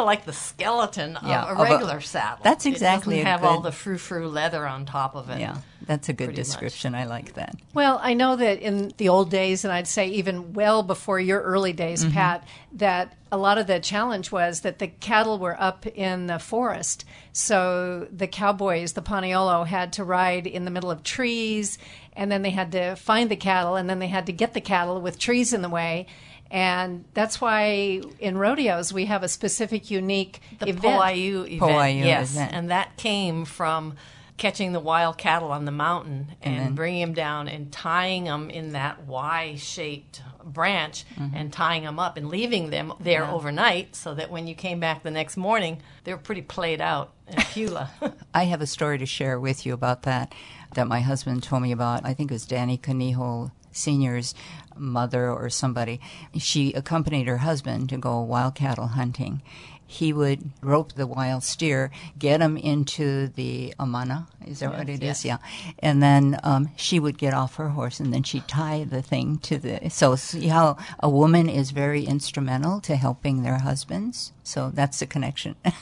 It's 0.00 0.06
kind 0.06 0.16
of 0.18 0.18
like 0.18 0.24
the 0.26 0.32
skeleton 0.32 1.18
Yeah, 1.24 1.44
of 1.44 1.50
of 1.50 1.58
a 1.58 1.62
a- 1.62 1.70
regular 1.72 2.00
saddle. 2.00 2.38
That's 2.42 2.66
exactly 2.66 3.18
It 3.18 3.22
a 3.22 3.24
doesn't 3.24 3.40
have 3.40 3.44
all 3.50 3.60
the 3.60 3.72
frou-frou 3.72 4.28
leather 4.28 4.66
on 4.66 4.86
top 4.86 5.14
of 5.14 5.30
it. 5.30 5.40
yeah, 5.40 5.58
that's 5.86 6.08
a 6.08 6.12
good 6.12 6.26
Pretty 6.26 6.40
much. 6.40 6.46
description. 6.46 6.94
I 6.94 7.04
like 7.04 7.34
that. 7.34 7.54
Well, 7.74 7.98
I 8.02 8.14
know 8.14 8.36
that 8.36 8.60
in 8.60 8.92
the 8.96 9.08
old 9.08 9.30
days, 9.30 9.64
and 9.64 9.72
I'd 9.72 9.88
say 9.88 10.08
even 10.08 10.52
well 10.52 10.82
before 10.82 11.18
your 11.20 11.40
early 11.42 11.72
days, 11.72 12.04
mm-hmm. 12.04 12.14
Pat, 12.14 12.46
that 12.74 13.16
a 13.32 13.36
lot 13.36 13.58
of 13.58 13.66
the 13.66 13.78
challenge 13.80 14.32
was 14.32 14.60
that 14.60 14.78
the 14.78 14.88
cattle 14.88 15.38
were 15.38 15.60
up 15.60 15.86
in 15.86 16.26
the 16.26 16.38
forest. 16.38 17.04
So 17.32 18.08
the 18.10 18.26
cowboys, 18.26 18.92
the 18.94 19.02
Paniolo, 19.02 19.66
had 19.66 19.92
to 19.94 20.04
ride 20.04 20.46
in 20.46 20.64
the 20.64 20.70
middle 20.70 20.90
of 20.90 21.02
trees, 21.02 21.78
and 22.14 22.30
then 22.30 22.42
they 22.42 22.50
had 22.50 22.72
to 22.72 22.96
find 22.96 23.30
the 23.30 23.36
cattle, 23.36 23.76
and 23.76 23.88
then 23.88 23.98
they 24.00 24.08
had 24.08 24.26
to 24.26 24.32
get 24.32 24.52
the 24.54 24.60
cattle 24.60 25.00
with 25.00 25.18
trees 25.18 25.52
in 25.52 25.62
the 25.62 25.68
way. 25.68 26.06
And 26.50 27.04
that's 27.14 27.40
why 27.40 28.00
in 28.18 28.36
rodeos 28.36 28.92
we 28.92 29.04
have 29.06 29.22
a 29.22 29.28
specific, 29.28 29.90
unique 29.90 30.40
The 30.58 30.70
event. 30.70 31.00
Poiu 31.02 31.46
event, 31.46 31.60
Poiu 31.60 32.04
yes, 32.04 32.32
event. 32.34 32.52
and 32.54 32.70
that 32.70 32.96
came 32.96 33.44
from 33.44 33.94
catching 34.36 34.72
the 34.72 34.80
wild 34.80 35.18
cattle 35.18 35.52
on 35.52 35.66
the 35.66 35.70
mountain 35.70 36.28
and, 36.42 36.58
then- 36.58 36.74
bringing 36.74 37.02
them 37.02 37.12
down 37.12 37.46
and 37.46 37.70
tying 37.70 38.24
them 38.24 38.48
in 38.50 38.72
that 38.72 39.04
Y-shaped 39.06 40.22
branch 40.42 41.04
Mm-hmm. 41.18 41.36
and 41.36 41.52
tying 41.52 41.84
them 41.84 41.98
up 41.98 42.16
and 42.16 42.28
leaving 42.28 42.70
them 42.70 42.94
there 42.98 43.26
overnight 43.26 43.94
so 43.94 44.14
that 44.14 44.30
when 44.30 44.46
you 44.46 44.54
came 44.54 44.80
back 44.80 45.02
the 45.02 45.10
next 45.10 45.36
morning, 45.36 45.82
they 46.04 46.12
were 46.12 46.18
pretty 46.18 46.40
played 46.42 46.80
out 46.80 47.12
in 47.28 47.34
Pula. 47.52 47.90
I 48.34 48.44
have 48.44 48.62
a 48.62 48.66
story 48.66 48.96
to 48.98 49.06
share 49.06 49.38
with 49.38 49.66
you 49.66 49.74
about 49.74 50.02
that 50.02 50.34
that 50.74 50.88
my 50.88 51.00
husband 51.00 51.42
told 51.42 51.62
me 51.62 51.72
about. 51.72 52.04
I 52.06 52.14
think 52.14 52.30
it 52.30 52.34
was 52.34 52.46
Danny 52.46 52.78
Kaniho 52.78 53.50
Sr.'s 53.72 54.34
mother 54.76 55.30
or 55.30 55.50
somebody. 55.50 56.00
She 56.38 56.72
accompanied 56.72 57.26
her 57.26 57.38
husband 57.38 57.88
to 57.90 57.98
go 57.98 58.20
wild 58.20 58.54
cattle 58.54 58.88
hunting. 58.88 59.42
He 59.86 60.12
would 60.12 60.50
rope 60.62 60.92
the 60.92 61.06
wild 61.06 61.42
steer, 61.42 61.90
get 62.16 62.40
him 62.40 62.56
into 62.56 63.26
the 63.26 63.74
amana. 63.76 64.28
Is 64.46 64.60
that 64.60 64.72
what 64.72 64.88
it 64.88 65.02
is? 65.02 65.24
yes. 65.24 65.24
Yeah. 65.24 65.38
And 65.80 66.00
then 66.00 66.38
um, 66.44 66.70
she 66.76 67.00
would 67.00 67.18
get 67.18 67.34
off 67.34 67.56
her 67.56 67.70
horse 67.70 67.98
and 67.98 68.14
then 68.14 68.22
she'd 68.22 68.46
tie 68.46 68.84
the 68.84 69.02
thing 69.02 69.38
to 69.38 69.58
the. 69.58 69.90
So, 69.90 70.14
see 70.14 70.46
how 70.46 70.76
a 71.00 71.10
woman 71.10 71.48
is 71.48 71.72
very 71.72 72.04
instrumental 72.04 72.80
to 72.82 72.94
helping 72.94 73.42
their 73.42 73.58
husbands? 73.58 74.32
So 74.44 74.70
that's 74.72 75.00
the 75.00 75.06
connection. 75.06 75.56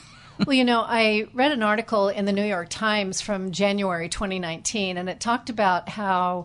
Well, 0.46 0.54
you 0.54 0.64
know, 0.64 0.84
I 0.86 1.26
read 1.34 1.50
an 1.50 1.64
article 1.64 2.08
in 2.08 2.24
the 2.24 2.32
New 2.32 2.44
York 2.44 2.68
Times 2.68 3.20
from 3.20 3.50
January 3.50 4.08
2019, 4.08 4.96
and 4.96 5.08
it 5.08 5.18
talked 5.18 5.50
about 5.50 5.88
how, 5.88 6.44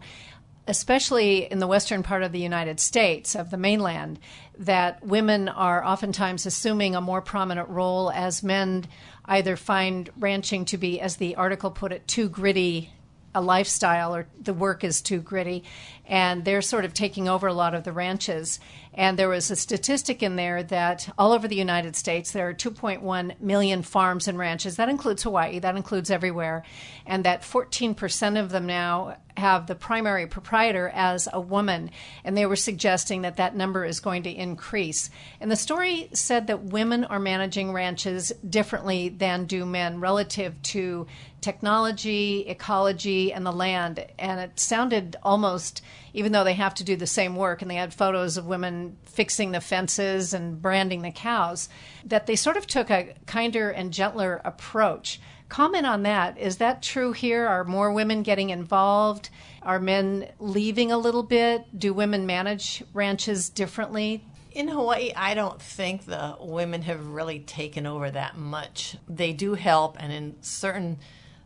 especially 0.67 1.51
in 1.51 1.59
the 1.59 1.67
western 1.67 2.03
part 2.03 2.23
of 2.23 2.31
the 2.31 2.39
United 2.39 2.79
States, 2.79 3.35
of 3.35 3.49
the 3.49 3.57
mainland, 3.57 4.19
that 4.57 5.05
women 5.05 5.49
are 5.49 5.83
oftentimes 5.83 6.45
assuming 6.45 6.95
a 6.95 7.01
more 7.01 7.21
prominent 7.21 7.67
role 7.69 8.11
as 8.11 8.43
men 8.43 8.85
either 9.25 9.55
find 9.55 10.09
ranching 10.17 10.65
to 10.65 10.77
be, 10.77 10.99
as 11.01 11.17
the 11.17 11.35
article 11.35 11.71
put 11.71 11.91
it, 11.91 12.07
too 12.07 12.29
gritty 12.29 12.91
a 13.35 13.41
lifestyle 13.41 14.15
or 14.15 14.27
the 14.41 14.53
work 14.53 14.83
is 14.83 15.01
too 15.01 15.19
gritty. 15.19 15.63
And 16.05 16.45
they're 16.45 16.61
sort 16.61 16.85
of 16.85 16.93
taking 16.93 17.27
over 17.27 17.47
a 17.47 17.53
lot 17.53 17.73
of 17.73 17.83
the 17.83 17.91
ranches 17.91 18.59
and 18.95 19.17
there 19.17 19.29
was 19.29 19.49
a 19.49 19.55
statistic 19.55 20.21
in 20.21 20.35
there 20.35 20.61
that 20.63 21.09
all 21.17 21.31
over 21.31 21.47
the 21.47 21.55
United 21.55 21.95
States 21.95 22.31
there 22.31 22.47
are 22.47 22.53
2.1 22.53 23.39
million 23.41 23.81
farms 23.81 24.27
and 24.27 24.37
ranches. 24.37 24.75
That 24.75 24.89
includes 24.89 25.23
Hawaii. 25.23 25.59
That 25.59 25.75
includes 25.75 26.11
everywhere. 26.11 26.63
And 27.05 27.23
that 27.23 27.41
14% 27.41 28.39
of 28.39 28.49
them 28.51 28.67
now 28.67 29.17
have 29.35 29.65
the 29.65 29.73
primary 29.73 30.27
proprietor 30.27 30.91
as 30.93 31.27
a 31.33 31.41
woman. 31.41 31.89
And 32.23 32.37
they 32.37 32.45
were 32.45 32.55
suggesting 32.55 33.23
that 33.23 33.37
that 33.37 33.55
number 33.55 33.83
is 33.83 33.99
going 33.99 34.23
to 34.23 34.29
increase. 34.29 35.09
And 35.41 35.51
the 35.51 35.55
story 35.55 36.09
said 36.13 36.45
that 36.47 36.65
women 36.65 37.03
are 37.03 37.19
managing 37.19 37.73
ranches 37.73 38.31
differently 38.47 39.09
than 39.09 39.45
do 39.45 39.65
men 39.65 39.99
relative 39.99 40.61
to 40.61 41.07
technology, 41.41 42.45
ecology, 42.47 43.33
and 43.33 43.45
the 43.45 43.51
land. 43.51 44.05
And 44.19 44.39
it 44.39 44.59
sounded 44.59 45.15
almost, 45.23 45.81
even 46.13 46.31
though 46.31 46.43
they 46.43 46.53
have 46.53 46.73
to 46.75 46.83
do 46.83 46.95
the 46.95 47.07
same 47.07 47.35
work, 47.35 47.61
and 47.61 47.69
they 47.69 47.75
had 47.75 47.93
photos 47.93 48.37
of 48.37 48.45
women 48.45 48.97
fixing 49.03 49.51
the 49.51 49.61
fences 49.61 50.33
and 50.33 50.61
branding 50.61 51.01
the 51.01 51.11
cows, 51.11 51.69
that 52.05 52.27
they 52.27 52.35
sort 52.35 52.57
of 52.57 52.67
took 52.67 52.89
a 52.89 53.13
kinder 53.25 53.69
and 53.69 53.91
gentler 53.91 54.41
approach. 54.45 55.19
Comment 55.49 55.85
on 55.85 56.03
that. 56.03 56.37
Is 56.37 56.57
that 56.57 56.81
true 56.81 57.11
here? 57.11 57.47
Are 57.47 57.63
more 57.63 57.91
women 57.91 58.23
getting 58.23 58.49
involved? 58.49 59.29
Are 59.61 59.79
men 59.79 60.29
leaving 60.39 60.91
a 60.91 60.97
little 60.97 61.23
bit? 61.23 61.77
Do 61.77 61.93
women 61.93 62.25
manage 62.25 62.83
ranches 62.93 63.49
differently? 63.49 64.23
In 64.51 64.67
Hawaii, 64.67 65.11
I 65.15 65.33
don't 65.33 65.61
think 65.61 66.05
the 66.05 66.37
women 66.39 66.83
have 66.83 67.07
really 67.07 67.39
taken 67.39 67.87
over 67.87 68.09
that 68.11 68.37
much. 68.37 68.97
They 69.07 69.33
do 69.33 69.55
help, 69.55 69.97
and 69.99 70.13
in 70.13 70.35
certain 70.41 70.99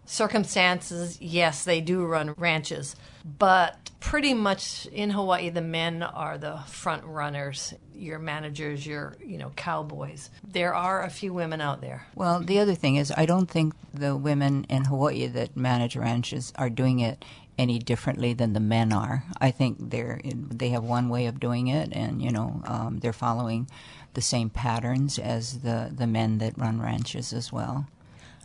circumstances, 0.08 1.22
yes, 1.22 1.64
they 1.64 1.82
do 1.82 2.06
run 2.06 2.34
ranches. 2.38 2.96
But 3.24 3.92
pretty 4.00 4.34
much 4.34 4.88
in 4.88 5.12
Hawaii, 5.12 5.50
the 5.50 5.62
men 5.62 6.02
are 6.02 6.38
the 6.38 6.58
front 6.68 7.04
runners, 7.04 7.74
your 7.94 8.18
managers, 8.18 8.88
your 8.88 9.18
you 9.24 9.38
know 9.38 9.52
cowboys. 9.56 10.30
There 10.44 10.74
are 10.74 11.04
a 11.04 11.10
few 11.10 11.34
women 11.34 11.62
out 11.62 11.82
there. 11.82 12.08
Well, 12.16 12.40
the 12.40 12.60
other 12.60 12.74
thing 12.74 12.96
is, 12.96 13.14
I 13.16 13.26
don't 13.26 13.50
think 13.52 13.74
the 13.94 14.16
women 14.16 14.66
in 14.70 14.86
Hawaii 14.86 15.28
that 15.28 15.56
manage 15.56 15.96
ranches 15.96 16.54
are 16.56 16.70
doing 16.70 17.00
it 17.00 17.24
any 17.58 17.80
differently 17.80 18.34
than 18.34 18.54
the 18.54 18.60
men 18.60 18.94
are. 18.94 19.24
I 19.42 19.52
think 19.52 19.90
they're 19.90 20.22
they 20.24 20.70
have 20.70 20.84
one 20.84 21.10
way 21.10 21.26
of 21.26 21.40
doing 21.40 21.68
it, 21.68 21.90
and 21.92 22.22
you 22.22 22.32
know 22.32 22.62
um, 22.66 23.00
they're 23.00 23.14
following 23.14 23.70
the 24.14 24.22
same 24.22 24.50
patterns 24.50 25.20
as 25.20 25.60
the 25.60 25.92
the 25.94 26.08
men 26.08 26.38
that 26.38 26.58
run 26.58 26.82
ranches 26.82 27.34
as 27.34 27.52
well. 27.52 27.88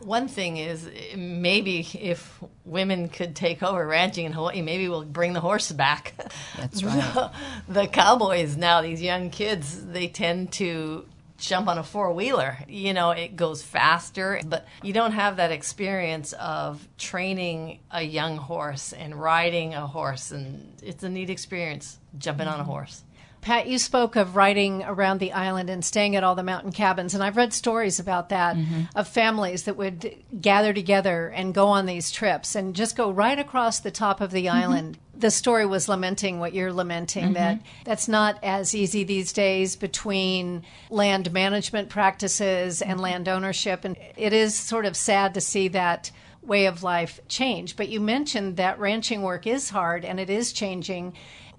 One 0.03 0.27
thing 0.27 0.57
is 0.57 0.89
maybe 1.15 1.87
if 1.93 2.43
women 2.65 3.09
could 3.09 3.35
take 3.35 3.63
over 3.63 3.85
ranching 3.85 4.25
in 4.25 4.33
Hawaii, 4.33 4.61
maybe 4.61 4.89
we'll 4.89 5.05
bring 5.05 5.33
the 5.33 5.39
horse 5.39 5.71
back. 5.71 6.13
That's 6.57 6.83
right. 6.83 7.31
the 7.67 7.87
cowboys 7.87 8.57
now, 8.57 8.81
these 8.81 9.01
young 9.01 9.29
kids, 9.29 9.85
they 9.85 10.07
tend 10.07 10.51
to 10.53 11.05
jump 11.37 11.67
on 11.67 11.77
a 11.77 11.83
four 11.83 12.11
wheeler. 12.13 12.57
You 12.67 12.93
know, 12.93 13.11
it 13.11 13.35
goes 13.35 13.61
faster, 13.61 14.39
but 14.45 14.65
you 14.81 14.93
don't 14.93 15.11
have 15.11 15.37
that 15.37 15.51
experience 15.51 16.33
of 16.33 16.87
training 16.97 17.79
a 17.91 18.01
young 18.01 18.37
horse 18.37 18.93
and 18.93 19.15
riding 19.15 19.73
a 19.73 19.85
horse. 19.85 20.31
And 20.31 20.73
it's 20.81 21.03
a 21.03 21.09
neat 21.09 21.29
experience 21.29 21.99
jumping 22.17 22.47
on 22.47 22.55
a 22.55 22.63
mm-hmm. 22.63 22.71
horse. 22.71 23.03
Pat, 23.43 23.67
you 23.67 23.77
spoke 23.77 24.15
of 24.15 24.35
riding 24.35 24.83
around 24.83 25.19
the 25.19 25.33
island 25.33 25.69
and 25.69 25.83
staying 25.83 26.15
at 26.15 26.23
all 26.23 26.33
the 26.33 26.43
mountain 26.43 26.71
cabins, 26.71 27.13
and 27.13 27.23
I've 27.23 27.37
read 27.37 27.53
stories 27.53 27.99
about 27.99 28.29
that 28.29 28.55
mm-hmm. 28.55 28.83
of 28.95 29.07
families 29.07 29.63
that 29.63 29.77
would 29.77 30.15
gather 30.39 30.73
together 30.73 31.27
and 31.27 31.53
go 31.53 31.67
on 31.67 31.85
these 31.85 32.09
trips 32.09 32.55
and 32.55 32.75
just 32.75 32.95
go 32.95 33.11
right 33.11 33.37
across 33.37 33.79
the 33.79 33.91
top 33.91 34.21
of 34.21 34.31
the 34.31 34.45
mm-hmm. 34.45 34.57
island. 34.57 34.97
The 35.15 35.29
story 35.29 35.65
was 35.65 35.87
lamenting 35.87 36.39
what 36.39 36.53
you're 36.53 36.73
lamenting 36.73 37.33
that 37.33 37.57
mm-hmm. 37.57 37.67
that's 37.83 38.07
not 38.07 38.39
as 38.41 38.73
easy 38.73 39.03
these 39.03 39.31
days 39.31 39.75
between 39.75 40.63
land 40.89 41.31
management 41.31 41.89
practices 41.89 42.81
and 42.81 42.99
land 42.99 43.27
ownership, 43.27 43.85
and 43.85 43.97
it 44.17 44.33
is 44.33 44.57
sort 44.57 44.85
of 44.85 44.95
sad 44.95 45.33
to 45.33 45.41
see 45.41 45.67
that 45.69 46.11
way 46.45 46.65
of 46.65 46.83
life 46.83 47.19
change. 47.27 47.75
But 47.75 47.89
you 47.89 47.99
mentioned 47.99 48.57
that 48.57 48.79
ranching 48.79 49.21
work 49.21 49.47
is 49.47 49.69
hard 49.69 50.05
and 50.05 50.19
it 50.19 50.29
is 50.29 50.53
changing. 50.53 51.13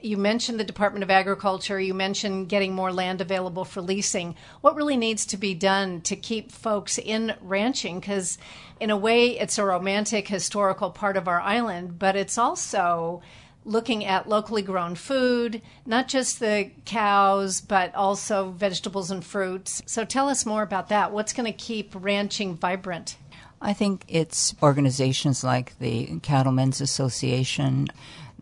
You 0.05 0.19
mentioned 0.19 0.61
the 0.61 0.65
Department 0.65 1.03
of 1.03 1.11
Agriculture. 1.11 1.81
You 1.81 1.95
mentioned 1.95 2.51
getting 2.51 2.75
more 2.75 2.93
land 2.93 3.23
available 3.23 3.65
for 3.65 3.81
leasing. 3.81 4.37
What 4.61 4.77
really 4.77 4.99
needs 4.99 5.25
to 5.27 5.39
be 5.39 5.55
done 5.55 6.03
to 6.03 6.15
keep 6.15 6.53
folks 6.53 6.99
in 6.99 7.35
ranching? 7.41 8.01
Because, 8.01 8.37
in 8.79 8.91
a 8.91 8.99
way, 8.99 9.39
it's 9.39 9.57
a 9.57 9.65
romantic, 9.65 10.29
historical 10.29 10.91
part 10.91 11.17
of 11.17 11.27
our 11.27 11.41
island, 11.41 11.99
but 11.99 12.17
it's 12.17 12.37
also 12.37 13.23
looking 13.65 14.05
at 14.05 14.29
locally 14.29 14.61
grown 14.61 14.95
food, 14.95 15.63
not 15.87 16.07
just 16.07 16.39
the 16.39 16.71
cows, 16.85 17.63
but 17.63 17.95
also 17.95 18.51
vegetables 18.51 19.11
and 19.11 19.25
fruits. 19.25 19.83
So 19.87 20.05
tell 20.05 20.29
us 20.29 20.45
more 20.45 20.63
about 20.63 20.91
that. 20.91 21.13
What's 21.13 21.33
going 21.33 21.51
to 21.51 21.59
keep 21.59 21.95
ranching 21.95 22.57
vibrant? 22.57 23.17
I 23.63 23.73
think 23.73 24.05
it's 24.09 24.55
organizations 24.63 25.43
like 25.43 25.79
the 25.79 26.19
Cattlemen's 26.21 26.83
Association. 26.83 27.89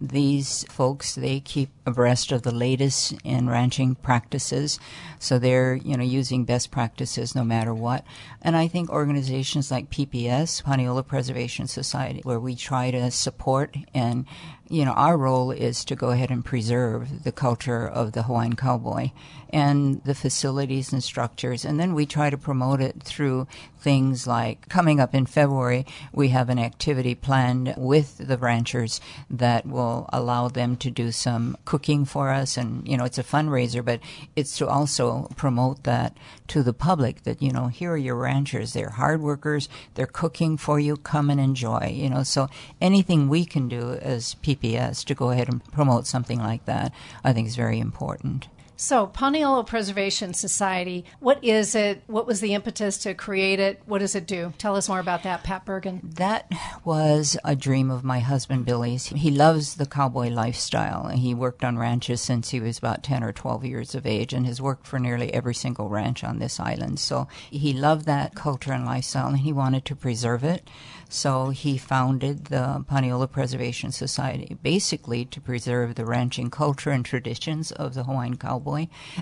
These 0.03 0.65
folks, 0.69 1.15
they 1.15 1.38
keep 1.38 1.71
abreast 1.87 2.33
of 2.33 2.43
the 2.43 2.53
latest 2.53 3.15
in 3.23 3.49
ranching 3.49 3.95
practices. 3.95 4.81
So 5.21 5.38
they're, 5.38 5.77
you 5.77 5.97
know, 5.97 6.03
using 6.03 6.45
best 6.45 6.73
practices 6.73 7.37
no 7.37 7.45
matter 7.45 7.73
what. 7.73 8.05
And 8.43 8.57
I 8.57 8.67
think 8.67 8.91
organizations 8.91 9.71
like 9.71 9.91
PPS, 9.91 10.65
Paniolo 10.65 11.07
Preservation 11.07 11.69
Society, 11.69 12.21
where 12.25 12.41
we 12.41 12.57
try 12.57 12.91
to 12.91 13.12
support 13.12 13.77
and 13.95 14.27
you 14.72 14.87
know, 14.87 14.92
our 14.92 15.18
role 15.18 15.50
is 15.50 15.85
to 15.85 15.94
go 15.94 16.11
ahead 16.11 16.30
and 16.30 16.42
preserve 16.42 17.24
the 17.24 17.32
culture 17.32 17.87
of 17.87 18.12
the 18.12 18.22
Hawaiian 18.22 18.56
cowboy 18.56 19.11
and 19.52 20.02
the 20.04 20.14
facilities 20.14 20.94
and 20.94 21.04
structures. 21.04 21.66
And 21.66 21.78
then 21.78 21.94
we 21.94 22.06
try 22.06 22.30
to 22.30 22.38
promote 22.38 22.80
it 22.80 23.02
through 23.02 23.46
things 23.78 24.26
like 24.26 24.68
coming 24.68 25.00
up 25.00 25.14
in 25.14 25.26
February, 25.26 25.85
we 26.12 26.28
have 26.28 26.48
an 26.48 26.58
activity 26.58 27.14
planned 27.14 27.74
with 27.76 28.16
the 28.16 28.38
ranchers 28.38 29.00
that 29.28 29.66
will 29.66 30.08
allow 30.12 30.48
them 30.48 30.76
to 30.76 30.90
do 30.90 31.11
some 31.12 31.56
cooking 31.64 32.04
for 32.04 32.30
us. 32.30 32.56
And, 32.56 32.87
you 32.88 32.96
know, 32.96 33.04
it's 33.04 33.18
a 33.18 33.24
fundraiser, 33.24 33.85
but 33.85 34.00
it's 34.37 34.56
to 34.58 34.68
also 34.68 35.28
promote 35.37 35.82
that 35.82 36.16
to 36.48 36.62
the 36.62 36.72
public 36.72 37.24
that, 37.24 37.42
you 37.42 37.52
know, 37.52 37.66
here 37.66 37.92
are 37.92 37.96
your 37.96 38.16
ranchers. 38.16 38.72
They're 38.72 38.90
hard 38.90 39.20
workers. 39.20 39.68
They're 39.94 40.06
cooking 40.06 40.56
for 40.56 40.78
you. 40.78 40.96
Come 40.96 41.28
and 41.28 41.40
enjoy, 41.40 41.92
you 41.92 42.08
know. 42.08 42.22
So 42.22 42.48
anything 42.80 43.28
we 43.28 43.44
can 43.44 43.68
do 43.68 43.92
as 43.94 44.35
PPS 44.62 45.05
to 45.05 45.14
go 45.14 45.31
ahead 45.31 45.48
and 45.48 45.64
promote 45.72 46.07
something 46.07 46.38
like 46.38 46.64
that, 46.66 46.92
I 47.25 47.33
think 47.33 47.48
is 47.48 47.57
very 47.57 47.81
important. 47.81 48.48
So, 48.83 49.07
Paniolo 49.07 49.64
Preservation 49.64 50.35
Society, 50.35 51.05
what 51.21 51.45
is 51.45 51.77
it? 51.77 52.03
What 52.09 52.27
was 52.27 52.40
the 52.40 52.53
impetus 52.53 52.99
to 52.99 53.14
create 53.14 53.61
it? 53.61 53.81
What 53.87 54.01
does 54.01 54.16
it 54.16 54.27
do? 54.27 54.55
Tell 54.59 54.75
us 54.75 54.88
more 54.88 54.99
about 54.99 55.23
that, 55.23 55.45
Pat 55.45 55.64
Bergin. 55.64 56.01
That 56.16 56.51
was 56.85 57.38
a 57.45 57.55
dream 57.55 57.92
of 57.92 58.03
my 58.03 58.18
husband 58.18 58.64
Billy's. 58.64 59.07
He 59.07 59.31
loves 59.31 59.77
the 59.77 59.87
cowboy 59.87 60.31
lifestyle. 60.31 61.07
He 61.11 61.33
worked 61.33 61.62
on 61.62 61.79
ranches 61.79 62.21
since 62.21 62.51
he 62.51 62.59
was 62.59 62.77
about 62.77 63.05
10 63.05 63.23
or 63.23 63.33
12 63.33 63.64
years 63.64 63.95
of 63.95 64.05
age 64.05 64.33
and 64.33 64.47
has 64.47 64.61
worked 64.61 64.88
for 64.88 64.99
nearly 64.99 65.33
every 65.33 65.55
single 65.55 65.88
ranch 65.88 66.25
on 66.25 66.40
this 66.40 66.59
island. 66.59 66.99
So, 66.99 67.29
he 67.51 67.73
loved 67.73 68.05
that 68.07 68.35
culture 68.35 68.73
and 68.73 68.85
lifestyle 68.85 69.29
and 69.29 69.38
he 69.38 69.53
wanted 69.53 69.85
to 69.85 69.95
preserve 69.95 70.42
it. 70.42 70.68
So 71.12 71.51
he 71.51 71.77
founded 71.77 72.47
the 72.47 72.87
Paniolo 72.90 73.31
Preservation 73.31 73.92
Society, 73.92 74.57
basically 74.62 75.27
to 75.27 75.42
preserve 75.42 75.95
the 75.95 76.07
ranching 76.07 76.49
culture 76.49 76.88
and 76.88 77.05
traditions 77.05 77.71
of 77.71 77.92
the 77.92 78.05
Hawaiian 78.05 78.38
cowboy, 78.38 78.71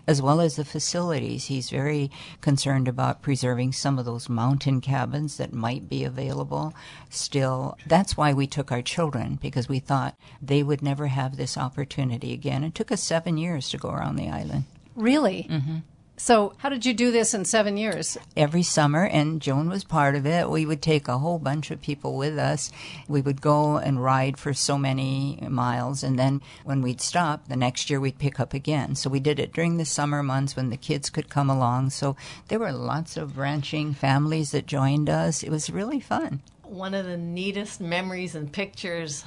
as 0.06 0.22
well 0.22 0.40
as 0.40 0.56
the 0.56 0.64
facilities. 0.64 1.46
He's 1.46 1.70
very 1.70 2.10
concerned 2.40 2.88
about 2.88 3.22
preserving 3.22 3.72
some 3.72 3.98
of 3.98 4.04
those 4.04 4.28
mountain 4.28 4.80
cabins 4.80 5.36
that 5.36 5.52
might 5.52 5.88
be 5.88 6.04
available 6.04 6.74
still. 7.08 7.76
That's 7.86 8.16
why 8.16 8.32
we 8.32 8.46
took 8.46 8.72
our 8.72 8.82
children, 8.82 9.38
because 9.40 9.68
we 9.68 9.78
thought 9.78 10.16
they 10.40 10.62
would 10.62 10.82
never 10.82 11.08
have 11.08 11.36
this 11.36 11.56
opportunity 11.56 12.32
again. 12.32 12.64
It 12.64 12.74
took 12.74 12.92
us 12.92 13.02
seven 13.02 13.36
years 13.36 13.68
to 13.70 13.78
go 13.78 13.90
around 13.90 14.16
the 14.16 14.28
island. 14.28 14.64
Really? 14.96 15.46
Mm-hmm. 15.50 15.78
So, 16.22 16.52
how 16.58 16.68
did 16.68 16.84
you 16.84 16.92
do 16.92 17.10
this 17.10 17.32
in 17.32 17.46
seven 17.46 17.78
years? 17.78 18.18
Every 18.36 18.62
summer, 18.62 19.06
and 19.06 19.40
Joan 19.40 19.70
was 19.70 19.84
part 19.84 20.14
of 20.14 20.26
it, 20.26 20.50
we 20.50 20.66
would 20.66 20.82
take 20.82 21.08
a 21.08 21.16
whole 21.16 21.38
bunch 21.38 21.70
of 21.70 21.80
people 21.80 22.18
with 22.18 22.38
us. 22.38 22.70
We 23.08 23.22
would 23.22 23.40
go 23.40 23.78
and 23.78 24.04
ride 24.04 24.36
for 24.36 24.52
so 24.52 24.76
many 24.76 25.38
miles, 25.48 26.02
and 26.02 26.18
then 26.18 26.42
when 26.62 26.82
we'd 26.82 27.00
stop, 27.00 27.48
the 27.48 27.56
next 27.56 27.88
year 27.88 27.98
we'd 27.98 28.18
pick 28.18 28.38
up 28.38 28.52
again. 28.52 28.96
So, 28.96 29.08
we 29.08 29.18
did 29.18 29.40
it 29.40 29.54
during 29.54 29.78
the 29.78 29.86
summer 29.86 30.22
months 30.22 30.56
when 30.56 30.68
the 30.68 30.76
kids 30.76 31.08
could 31.08 31.30
come 31.30 31.48
along. 31.48 31.88
So, 31.88 32.16
there 32.48 32.58
were 32.58 32.70
lots 32.70 33.16
of 33.16 33.38
ranching 33.38 33.94
families 33.94 34.50
that 34.50 34.66
joined 34.66 35.08
us. 35.08 35.42
It 35.42 35.48
was 35.48 35.70
really 35.70 36.00
fun. 36.00 36.42
One 36.64 36.92
of 36.92 37.06
the 37.06 37.16
neatest 37.16 37.80
memories 37.80 38.34
and 38.34 38.52
pictures 38.52 39.24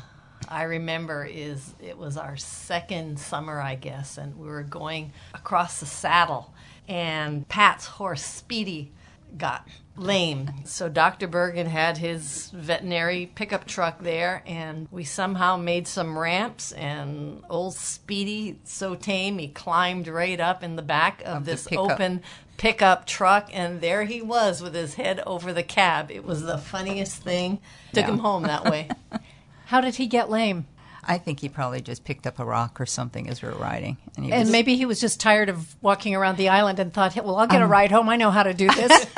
I 0.48 0.64
remember 0.64 1.26
is 1.26 1.74
it 1.82 1.98
was 1.98 2.18
our 2.18 2.38
second 2.38 3.20
summer, 3.20 3.60
I 3.60 3.74
guess, 3.74 4.20
and 4.20 4.38
we 4.38 4.46
were 4.46 4.62
going 4.62 5.12
across 5.34 5.80
the 5.80 5.88
saddle 5.88 6.54
and 6.88 7.48
Pat's 7.48 7.86
horse 7.86 8.24
Speedy 8.24 8.92
got 9.38 9.68
lame. 9.96 10.50
So 10.66 10.90
Dr. 10.90 11.28
Bergin 11.28 11.68
had 11.68 11.98
his 11.98 12.50
veterinary 12.52 13.32
pickup 13.34 13.66
truck 13.66 14.02
there, 14.02 14.44
and 14.46 14.88
we 14.92 15.04
somehow 15.04 15.58
made 15.58 15.88
some 15.88 16.18
ramps. 16.18 16.72
And 16.72 17.44
old 17.50 17.76
Speedy, 17.76 18.60
so 18.64 18.96
tame, 18.96 19.38
he 19.38 19.48
climbed 19.48 20.08
right 20.08 20.40
up 20.40 20.64
in 20.64 20.76
the 20.76 20.82
back 20.82 21.22
of, 21.22 21.38
of 21.38 21.46
this 21.46 21.68
pickup. 21.68 21.92
open 21.92 22.22
pickup 22.58 23.06
truck, 23.06 23.50
and 23.54 23.82
there 23.82 24.04
he 24.04 24.22
was 24.22 24.62
with 24.62 24.74
his 24.74 24.96
head 24.96 25.22
over 25.26 25.54
the 25.54 25.64
cab. 25.64 26.12
It 26.12 26.26
was 26.26 26.44
the 26.44 26.58
funniest 26.58 27.18
thing. 27.18 27.60
Took 27.94 28.06
yeah. 28.06 28.12
him 28.12 28.20
home 28.20 28.44
that 28.44 28.66
way. 28.66 28.90
How 29.66 29.82
did 29.82 29.96
he 29.96 30.08
get 30.08 30.30
lame? 30.30 30.68
I 31.06 31.18
think 31.18 31.40
he 31.40 31.50
probably 31.50 31.82
just 31.82 32.04
picked 32.04 32.26
up 32.28 32.40
a 32.40 32.46
rock 32.46 32.80
or 32.80 32.86
something 32.86 33.30
as 33.30 33.42
we 33.42 33.50
were 33.50 33.56
riding. 33.56 33.98
And, 34.16 34.26
and 34.26 34.44
was, 34.44 34.52
maybe 34.52 34.76
he 34.76 34.86
was 34.86 35.00
just 35.00 35.20
tired 35.20 35.50
of 35.50 35.76
walking 35.82 36.16
around 36.16 36.38
the 36.38 36.50
island 36.50 36.80
and 36.80 36.94
thought, 36.94 37.16
well, 37.16 37.38
I'll 37.38 37.48
get 37.48 37.62
um, 37.62 37.64
a 37.64 37.68
ride 37.68 37.92
home. 37.92 38.10
I 38.10 38.16
know 38.16 38.32
how 38.32 38.44
to 38.44 38.54
do 38.54 38.68
this. 38.68 39.08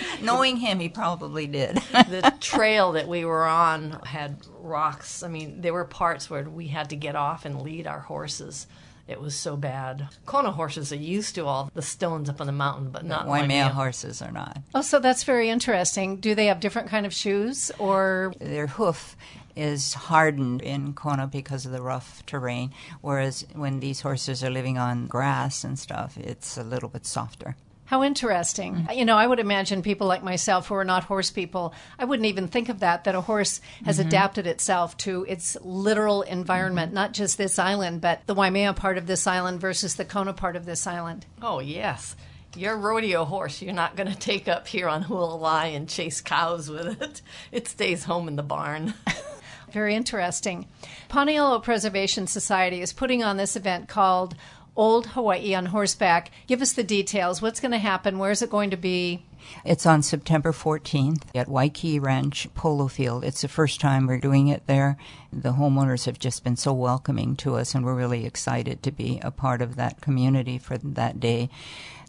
Knowing 0.22 0.56
him, 0.56 0.80
he 0.80 0.88
probably 0.88 1.46
did. 1.46 1.76
the 1.76 2.34
trail 2.40 2.92
that 2.92 3.08
we 3.08 3.24
were 3.24 3.44
on 3.44 4.00
had 4.04 4.36
rocks. 4.58 5.22
I 5.22 5.28
mean, 5.28 5.60
there 5.60 5.72
were 5.72 5.84
parts 5.84 6.30
where 6.30 6.44
we 6.44 6.68
had 6.68 6.90
to 6.90 6.96
get 6.96 7.16
off 7.16 7.44
and 7.44 7.62
lead 7.62 7.86
our 7.86 8.00
horses. 8.00 8.66
It 9.08 9.20
was 9.20 9.34
so 9.34 9.56
bad. 9.56 10.08
Kona 10.26 10.52
horses 10.52 10.92
are 10.92 10.96
used 10.96 11.34
to 11.34 11.44
all 11.44 11.70
the 11.74 11.82
stones 11.82 12.28
up 12.28 12.40
on 12.40 12.46
the 12.46 12.52
mountain, 12.52 12.90
but 12.90 13.04
not 13.04 13.26
Waimea 13.26 13.70
horses 13.70 14.22
are 14.22 14.30
not. 14.30 14.58
Oh, 14.74 14.82
so 14.82 15.00
that's 15.00 15.24
very 15.24 15.50
interesting. 15.50 16.16
Do 16.16 16.34
they 16.34 16.46
have 16.46 16.60
different 16.60 16.88
kind 16.88 17.04
of 17.04 17.12
shoes 17.12 17.70
or 17.78 18.32
their 18.38 18.68
hoof 18.68 19.16
is 19.54 19.94
hardened 19.94 20.62
in 20.62 20.94
Kona 20.94 21.26
because 21.26 21.66
of 21.66 21.72
the 21.72 21.82
rough 21.82 22.24
terrain, 22.26 22.72
whereas 23.00 23.44
when 23.54 23.80
these 23.80 24.00
horses 24.00 24.42
are 24.42 24.50
living 24.50 24.78
on 24.78 25.06
grass 25.08 25.64
and 25.64 25.78
stuff, 25.78 26.16
it's 26.16 26.56
a 26.56 26.62
little 26.62 26.88
bit 26.88 27.04
softer. 27.04 27.56
How 27.92 28.02
interesting. 28.02 28.74
Mm-hmm. 28.74 28.92
You 28.92 29.04
know, 29.04 29.18
I 29.18 29.26
would 29.26 29.38
imagine 29.38 29.82
people 29.82 30.06
like 30.06 30.22
myself 30.22 30.68
who 30.68 30.74
are 30.76 30.84
not 30.84 31.04
horse 31.04 31.30
people, 31.30 31.74
I 31.98 32.06
wouldn't 32.06 32.24
even 32.24 32.48
think 32.48 32.70
of 32.70 32.80
that, 32.80 33.04
that 33.04 33.14
a 33.14 33.20
horse 33.20 33.60
has 33.84 33.98
mm-hmm. 33.98 34.08
adapted 34.08 34.46
itself 34.46 34.96
to 34.96 35.26
its 35.28 35.58
literal 35.60 36.22
environment, 36.22 36.86
mm-hmm. 36.88 36.94
not 36.94 37.12
just 37.12 37.36
this 37.36 37.58
island, 37.58 38.00
but 38.00 38.22
the 38.24 38.34
Waimea 38.34 38.72
part 38.72 38.96
of 38.96 39.06
this 39.06 39.26
island 39.26 39.60
versus 39.60 39.96
the 39.96 40.06
Kona 40.06 40.32
part 40.32 40.56
of 40.56 40.64
this 40.64 40.86
island. 40.86 41.26
Oh, 41.42 41.60
yes. 41.60 42.16
Your 42.56 42.78
rodeo 42.78 43.26
horse, 43.26 43.60
you're 43.60 43.74
not 43.74 43.94
going 43.94 44.10
to 44.10 44.18
take 44.18 44.48
up 44.48 44.66
here 44.66 44.88
on 44.88 45.04
Hualalai 45.04 45.76
and 45.76 45.86
chase 45.86 46.22
cows 46.22 46.70
with 46.70 47.02
it. 47.02 47.20
It 47.50 47.68
stays 47.68 48.04
home 48.04 48.26
in 48.26 48.36
the 48.36 48.42
barn. 48.42 48.94
Very 49.70 49.94
interesting. 49.94 50.66
Paniolo 51.10 51.62
Preservation 51.62 52.26
Society 52.26 52.80
is 52.80 52.94
putting 52.94 53.22
on 53.22 53.36
this 53.36 53.54
event 53.54 53.88
called 53.88 54.34
Old 54.74 55.08
Hawaii 55.08 55.54
on 55.54 55.66
Horseback. 55.66 56.30
Give 56.46 56.62
us 56.62 56.72
the 56.72 56.82
details. 56.82 57.42
What's 57.42 57.60
going 57.60 57.72
to 57.72 57.78
happen? 57.78 58.18
Where 58.18 58.30
is 58.30 58.42
it 58.42 58.50
going 58.50 58.70
to 58.70 58.76
be? 58.76 59.24
It's 59.64 59.86
on 59.86 60.02
September 60.02 60.52
14th 60.52 61.22
at 61.34 61.48
Waikii 61.48 62.00
Ranch 62.00 62.48
Polo 62.54 62.88
Field. 62.88 63.24
It's 63.24 63.42
the 63.42 63.48
first 63.48 63.80
time 63.80 64.06
we're 64.06 64.18
doing 64.18 64.48
it 64.48 64.66
there. 64.66 64.96
The 65.34 65.54
homeowners 65.54 66.04
have 66.04 66.18
just 66.18 66.44
been 66.44 66.56
so 66.56 66.74
welcoming 66.74 67.36
to 67.36 67.56
us, 67.56 67.74
and 67.74 67.86
we're 67.86 67.94
really 67.94 68.26
excited 68.26 68.82
to 68.82 68.92
be 68.92 69.18
a 69.22 69.30
part 69.30 69.62
of 69.62 69.76
that 69.76 70.02
community 70.02 70.58
for 70.58 70.76
that 70.76 71.20
day. 71.20 71.48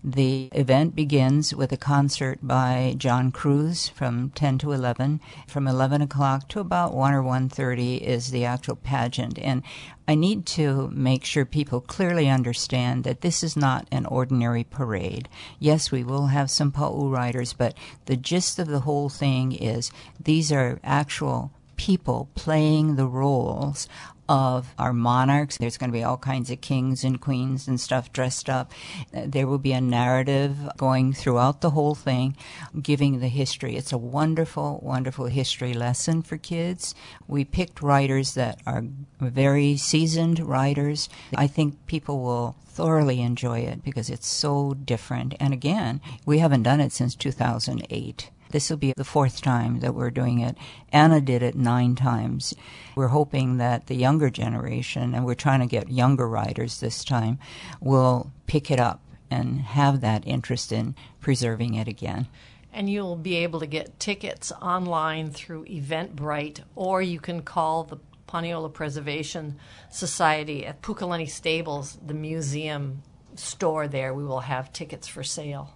The 0.04 0.50
event 0.52 0.94
begins 0.94 1.56
with 1.56 1.72
a 1.72 1.78
concert 1.78 2.40
by 2.42 2.96
John 2.98 3.32
Cruz 3.32 3.88
from 3.88 4.32
10 4.32 4.58
to 4.58 4.74
11. 4.74 5.22
From 5.48 5.70
11 5.70 6.02
o'clock 6.02 6.50
to 6.50 6.60
about 6.60 6.94
1 6.94 7.14
or 7.14 7.24
1.30 7.24 8.02
is 8.02 8.32
the 8.32 8.44
actual 8.44 8.76
pageant. 8.76 9.40
And 9.40 9.64
I 10.06 10.16
need 10.16 10.46
to 10.48 10.90
make 10.94 11.24
sure 11.24 11.46
people 11.46 11.80
clearly 11.80 12.28
understand 12.28 13.06
that 13.06 13.22
this 13.22 13.42
is 13.42 13.56
not 13.56 13.88
an 13.90 14.06
ordinary 14.06 14.66
parade. 14.66 15.30
Yes, 15.60 15.94
we 15.94 16.04
will 16.04 16.28
have 16.28 16.52
some 16.52 16.74
pa'u 16.74 17.10
riders, 17.10 17.54
but 17.54 17.74
the 18.06 18.18
gist 18.18 18.60
of 18.60 18.68
the 18.68 18.82
whole 18.82 19.08
thing 19.08 19.54
is 19.54 19.92
these 20.22 20.52
are 20.52 20.82
actual 20.84 21.54
people 21.76 22.30
playing 22.36 22.96
the 22.96 23.08
roles 23.08 23.88
of 24.30 24.74
our 24.80 24.94
monarchs. 24.94 25.58
There's 25.58 25.78
going 25.78 25.90
to 25.92 25.98
be 25.98 26.04
all 26.04 26.18
kinds 26.18 26.50
of 26.50 26.62
kings 26.62 27.04
and 27.04 27.20
queens 27.20 27.68
and 27.68 27.80
stuff 27.80 28.14
dressed 28.14 28.50
up. 28.50 28.72
There 29.12 29.48
will 29.48 29.58
be 29.58 29.74
a 29.74 29.82
narrative 29.82 30.58
going 30.78 31.14
throughout 31.14 31.62
the 31.62 31.72
whole 31.72 31.96
thing, 31.96 32.38
giving 32.82 33.20
the 33.20 33.28
history. 33.28 33.76
It's 33.76 33.92
a 33.92 33.98
wonderful, 33.98 34.80
wonderful 34.82 35.26
history 35.26 35.74
lesson 35.74 36.22
for 36.22 36.38
kids. 36.38 36.96
We 37.28 37.44
picked 37.44 37.82
writers 37.82 38.34
that 38.36 38.60
are 38.66 38.86
very 39.20 39.78
seasoned 39.78 40.40
writers. 40.40 41.10
I 41.36 41.48
think 41.48 41.86
people 41.86 42.24
will 42.24 42.56
thoroughly 42.66 43.22
enjoy 43.22 43.60
it 43.60 43.84
because 43.84 44.10
it's 44.10 44.28
so 44.28 44.74
different. 44.74 45.36
And 45.40 45.54
again, 45.54 46.02
we 46.26 46.40
haven't 46.40 46.64
done 46.64 46.80
it 46.80 46.92
since 46.92 47.14
2008. 47.16 48.30
This 48.54 48.70
will 48.70 48.78
be 48.78 48.94
the 48.96 49.04
fourth 49.04 49.42
time 49.42 49.80
that 49.80 49.96
we're 49.96 50.12
doing 50.12 50.40
it. 50.40 50.56
Anna 50.92 51.20
did 51.20 51.42
it 51.42 51.56
nine 51.56 51.96
times. 51.96 52.54
We're 52.96 53.08
hoping 53.08 53.58
that 53.58 53.88
the 53.88 53.96
younger 53.96 54.30
generation, 54.30 55.16
and 55.16 55.26
we're 55.26 55.34
trying 55.34 55.62
to 55.62 55.66
get 55.66 55.90
younger 55.90 56.30
writers 56.30 56.80
this 56.80 57.04
time, 57.04 57.40
will 57.82 58.32
pick 58.46 58.70
it 58.70 58.80
up 58.80 59.02
and 59.32 59.62
have 59.62 60.02
that 60.02 60.28
interest 60.28 60.72
in 60.72 60.94
preserving 61.20 61.74
it 61.74 61.88
again. 61.88 62.28
And 62.72 62.92
you'll 62.92 63.16
be 63.16 63.38
able 63.38 63.60
to 63.60 63.66
get 63.66 64.00
tickets 64.00 64.52
online 64.62 65.32
through 65.32 65.66
Eventbrite, 65.66 66.60
or 66.76 67.02
you 67.02 67.20
can 67.20 67.42
call 67.42 67.84
the 67.84 67.98
Paniolo 68.28 68.72
Preservation 68.72 69.58
Society 69.90 70.64
at 70.64 70.84
Pukalani 70.84 71.28
Stables, 71.28 71.98
the 72.06 72.14
museum 72.14 73.02
store 73.34 73.88
there. 73.88 74.14
We 74.14 74.24
will 74.24 74.42
have 74.42 74.72
tickets 74.72 75.08
for 75.08 75.24
sale. 75.24 75.74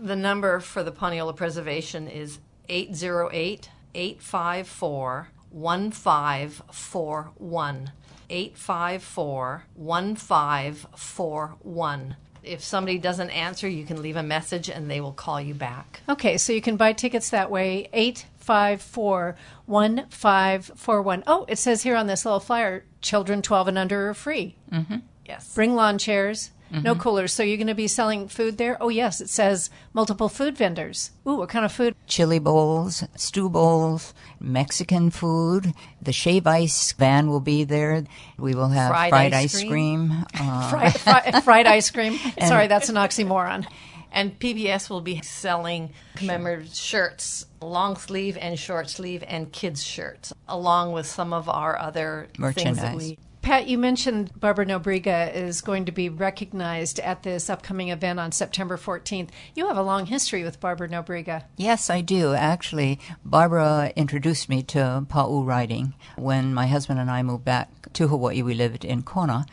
The 0.00 0.16
number 0.16 0.58
for 0.60 0.82
the 0.82 0.92
Paniolo 0.92 1.36
Preservation 1.36 2.08
is 2.08 2.38
808 2.70 3.68
854 3.94 5.28
1541. 5.50 7.92
854 8.30 9.64
1541. 9.74 12.16
If 12.42 12.64
somebody 12.64 12.96
doesn't 12.96 13.28
answer, 13.28 13.68
you 13.68 13.84
can 13.84 14.00
leave 14.00 14.16
a 14.16 14.22
message 14.22 14.70
and 14.70 14.90
they 14.90 15.02
will 15.02 15.12
call 15.12 15.38
you 15.38 15.52
back. 15.52 16.00
Okay, 16.08 16.38
so 16.38 16.54
you 16.54 16.62
can 16.62 16.78
buy 16.78 16.94
tickets 16.94 17.28
that 17.30 17.50
way. 17.50 17.90
854 17.92 19.36
1541. 19.66 21.24
Oh, 21.26 21.44
it 21.46 21.58
says 21.58 21.82
here 21.82 21.96
on 21.96 22.06
this 22.06 22.24
little 22.24 22.40
flyer 22.40 22.86
children 23.02 23.42
12 23.42 23.68
and 23.68 23.76
under 23.76 24.08
are 24.08 24.14
free. 24.14 24.56
Mm-hmm. 24.72 25.00
Yes. 25.26 25.54
Bring 25.54 25.74
lawn 25.74 25.98
chairs. 25.98 26.52
No 26.70 26.94
coolers. 26.94 27.32
So 27.32 27.42
you're 27.42 27.56
going 27.56 27.66
to 27.66 27.74
be 27.74 27.88
selling 27.88 28.28
food 28.28 28.56
there? 28.58 28.76
Oh, 28.80 28.88
yes. 28.88 29.20
It 29.20 29.28
says 29.28 29.70
multiple 29.92 30.28
food 30.28 30.56
vendors. 30.56 31.10
Ooh, 31.26 31.36
what 31.36 31.48
kind 31.48 31.64
of 31.64 31.72
food? 31.72 31.94
Chili 32.06 32.38
bowls, 32.38 33.04
stew 33.16 33.48
bowls, 33.50 34.14
Mexican 34.38 35.10
food. 35.10 35.74
The 36.00 36.12
shave 36.12 36.46
ice 36.46 36.92
van 36.92 37.28
will 37.28 37.40
be 37.40 37.64
there. 37.64 38.04
We 38.38 38.54
will 38.54 38.68
have 38.68 38.90
Fried 38.90 39.10
fried, 39.10 39.32
ice 39.32 39.54
ice 39.54 39.60
cream. 39.60 39.70
cream. 39.70 40.24
Uh, 40.34 40.70
Fried, 41.00 41.00
fri- 41.32 41.40
fried 41.44 41.66
ice 41.66 41.90
cream. 41.90 42.18
Sorry, 42.46 42.66
that's 42.68 42.88
an 42.88 42.96
oxymoron. 42.96 43.66
And 44.12 44.38
PPS 44.40 44.90
will 44.90 45.00
be 45.02 45.20
selling 45.22 45.92
commemorative 46.16 46.74
shirts, 46.74 47.46
long 47.60 47.96
sleeve 47.96 48.36
and 48.40 48.58
short 48.58 48.90
sleeve, 48.90 49.22
and 49.26 49.52
kids' 49.52 49.84
shirts, 49.84 50.32
along 50.48 50.92
with 50.92 51.06
some 51.06 51.32
of 51.32 51.48
our 51.48 51.78
other 51.78 52.28
things 52.32 52.76
that 52.78 52.94
Merchandise. 52.96 53.16
Pat, 53.42 53.68
you 53.68 53.78
mentioned 53.78 54.38
Barbara 54.38 54.66
Nobriga 54.66 55.34
is 55.34 55.62
going 55.62 55.86
to 55.86 55.92
be 55.92 56.10
recognized 56.10 57.00
at 57.00 57.22
this 57.22 57.48
upcoming 57.48 57.88
event 57.88 58.20
on 58.20 58.32
September 58.32 58.76
14th. 58.76 59.30
You 59.54 59.66
have 59.68 59.78
a 59.78 59.82
long 59.82 60.06
history 60.06 60.44
with 60.44 60.60
Barbara 60.60 60.88
Nobriga. 60.88 61.44
Yes, 61.56 61.88
I 61.88 62.02
do. 62.02 62.34
Actually, 62.34 63.00
Barbara 63.24 63.92
introduced 63.96 64.50
me 64.50 64.62
to 64.64 65.06
Pa'u 65.08 65.44
writing. 65.44 65.94
When 66.16 66.52
my 66.52 66.66
husband 66.66 67.00
and 67.00 67.10
I 67.10 67.22
moved 67.22 67.44
back 67.44 67.90
to 67.94 68.08
Hawaii, 68.08 68.42
we 68.42 68.52
lived 68.52 68.84
in 68.84 69.02
Kona. 69.02 69.46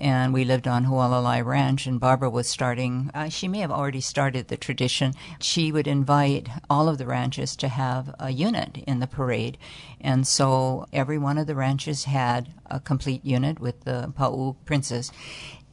And 0.00 0.34
we 0.34 0.44
lived 0.44 0.66
on 0.66 0.86
Hualalai 0.86 1.44
Ranch, 1.44 1.86
and 1.86 2.00
Barbara 2.00 2.28
was 2.28 2.48
starting, 2.48 3.10
uh, 3.14 3.28
she 3.28 3.48
may 3.48 3.60
have 3.60 3.70
already 3.70 4.00
started 4.00 4.48
the 4.48 4.56
tradition. 4.56 5.14
She 5.38 5.70
would 5.70 5.86
invite 5.86 6.48
all 6.68 6.88
of 6.88 6.98
the 6.98 7.06
ranches 7.06 7.54
to 7.56 7.68
have 7.68 8.14
a 8.18 8.30
unit 8.30 8.78
in 8.86 9.00
the 9.00 9.06
parade. 9.06 9.56
And 10.00 10.26
so 10.26 10.86
every 10.92 11.18
one 11.18 11.38
of 11.38 11.46
the 11.46 11.54
ranches 11.54 12.04
had 12.04 12.52
a 12.66 12.80
complete 12.80 13.24
unit 13.24 13.60
with 13.60 13.84
the 13.84 14.12
Pa'u 14.16 14.56
princess 14.64 15.12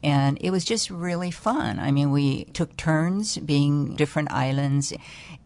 and 0.02 0.38
it 0.40 0.50
was 0.50 0.64
just 0.64 0.90
really 0.90 1.30
fun. 1.30 1.78
I 1.78 1.90
mean, 1.90 2.10
we 2.10 2.44
took 2.44 2.76
turns 2.76 3.38
being 3.38 3.94
different 3.94 4.32
islands. 4.32 4.92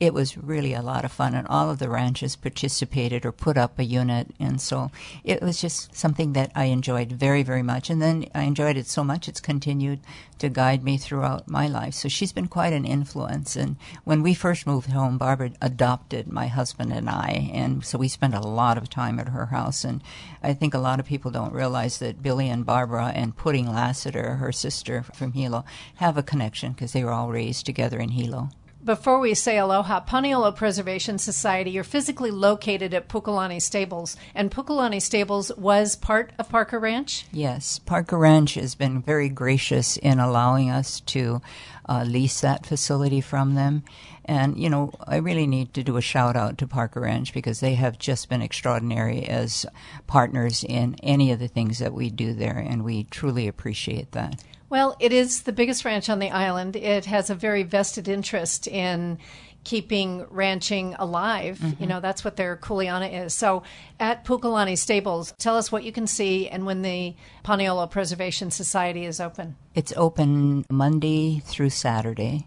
It 0.01 0.15
was 0.15 0.37
really 0.37 0.75
a 0.75 0.83
lot 0.83 1.05
of 1.05 1.13
fun, 1.13 1.35
and 1.35 1.47
all 1.49 1.71
of 1.71 1.79
the 1.79 1.89
ranches 1.89 2.37
participated 2.37 3.25
or 3.25 3.33
put 3.33 3.57
up 3.57 3.79
a 3.79 3.85
unit, 3.85 4.29
and 4.39 4.61
so 4.61 4.91
it 5.25 5.43
was 5.43 5.61
just 5.61 5.95
something 5.95 6.33
that 6.35 6.53
I 6.55 6.65
enjoyed 6.65 7.13
very, 7.13 7.43
very 7.43 7.63
much. 7.63 7.91
And 7.91 8.01
then 8.01 8.27
I 8.35 8.43
enjoyed 8.43 8.77
it 8.77 8.87
so 8.87 9.05
much 9.05 9.29
it's 9.29 9.41
continued 9.41 10.01
to 10.39 10.49
guide 10.49 10.85
me 10.85 10.99
throughout 10.99 11.49
my 11.49 11.67
life. 11.67 11.95
So 11.95 12.09
she's 12.09 12.33
been 12.33 12.49
quite 12.49 12.73
an 12.73 12.85
influence. 12.85 13.57
And 13.57 13.77
when 14.05 14.23
we 14.23 14.35
first 14.35 14.67
moved 14.67 14.91
home, 14.91 15.17
Barbara 15.17 15.53
adopted 15.63 16.31
my 16.31 16.47
husband 16.47 16.93
and 16.93 17.09
I, 17.09 17.51
and 17.53 17.85
so 17.85 17.99
we 17.99 18.09
spent 18.09 18.35
a 18.35 18.41
lot 18.41 18.77
of 18.77 18.91
time 18.91 19.19
at 19.19 19.29
her 19.29 19.47
house. 19.47 19.85
And 19.85 20.03
I 20.43 20.53
think 20.53 20.75
a 20.75 20.79
lot 20.79 21.01
of 21.01 21.07
people 21.07 21.31
don't 21.31 21.53
realize 21.53 21.99
that 21.99 22.23
Billy 22.23 22.49
and 22.49 22.67
Barbara 22.67 23.13
and 23.15 23.37
Pudding 23.37 23.73
Lassiter, 23.73 24.37
her 24.47 24.53
sister 24.53 25.03
from 25.03 25.33
Hilo, 25.33 25.65
have 25.97 26.17
a 26.17 26.23
connection 26.23 26.73
because 26.73 26.93
they 26.93 27.05
were 27.05 27.13
all 27.13 27.31
raised 27.31 27.67
together 27.67 27.99
in 27.99 28.11
Hilo. 28.11 28.51
Before 28.87 29.19
we 29.19 29.35
say 29.35 29.59
aloha, 29.59 29.99
Paniolo 30.05 30.55
Preservation 30.55 31.19
Society, 31.19 31.73
you're 31.73 31.83
physically 31.83 32.31
located 32.31 32.95
at 32.95 33.09
Pukalani 33.09 33.61
Stables, 33.61 34.17
and 34.33 34.49
Pukalani 34.49 35.03
Stables 35.03 35.51
was 35.57 35.97
part 35.97 36.31
of 36.39 36.49
Parker 36.49 36.79
Ranch? 36.79 37.27
Yes, 37.33 37.81
Parker 37.81 38.17
Ranch 38.17 38.55
has 38.55 38.77
been 38.77 39.03
very 39.03 39.29
gracious 39.29 39.97
in 39.97 40.21
allowing 40.21 40.71
us 40.71 41.01
to 41.01 41.43
uh, 41.89 42.05
lease 42.07 42.41
that 42.43 42.65
facility 42.65 43.21
from 43.21 43.57
them. 43.57 43.83
And, 44.25 44.57
you 44.57 44.71
know, 44.71 44.93
I 45.05 45.17
really 45.17 45.49
need 45.49 45.75
to 45.75 45.83
do 45.83 45.97
a 45.97 46.01
shout 46.01 46.37
out 46.37 46.57
to 46.59 46.69
Parker 46.69 47.01
Ranch 47.01 47.35
because 47.35 47.59
they 47.59 47.75
have 47.75 47.99
just 47.99 48.29
been 48.29 48.41
extraordinary 48.41 49.25
as 49.27 49.67
partners 50.07 50.63
in 50.63 50.95
any 51.03 51.33
of 51.33 51.41
the 51.41 51.49
things 51.49 51.81
that 51.81 51.93
we 51.93 52.09
do 52.09 52.35
there, 52.35 52.59
and 52.59 52.85
we 52.85 53.03
truly 53.03 53.49
appreciate 53.49 54.13
that. 54.13 54.41
Well, 54.69 54.97
it 54.99 55.13
is 55.13 55.43
the 55.43 55.53
biggest 55.53 55.85
ranch 55.85 56.11
on 56.11 56.19
the 56.19 56.31
island. 56.31 56.77
It 56.77 57.05
has 57.07 57.31
a 57.31 57.35
very 57.35 57.63
vested 57.63 58.09
interest 58.09 58.67
in 58.67 59.19
keeping 59.67 60.25
ranching 60.31 60.95
alive. 60.95 61.61
You 61.61 61.69
mm-hmm. 61.69 61.87
know, 61.87 62.01
that's 62.01 62.25
what 62.25 62.37
their 62.37 62.57
kuleana 62.57 63.25
is. 63.25 63.35
So 63.35 63.65
at 63.99 64.25
Pukalani 64.25 64.79
Stables, 64.79 65.35
tell 65.39 65.57
us 65.57 65.73
what 65.73 65.83
you 65.83 65.91
can 65.91 66.07
see 66.07 66.49
and 66.49 66.67
when 66.67 66.83
the 66.83 67.17
Paniolo 67.45 67.91
Preservation 67.91 68.53
Society 68.53 69.05
is 69.05 69.21
open. 69.21 69.57
It's 69.75 69.93
open 69.97 70.65
Monday 70.71 71.41
through 71.41 71.71
Saturday. 71.71 72.47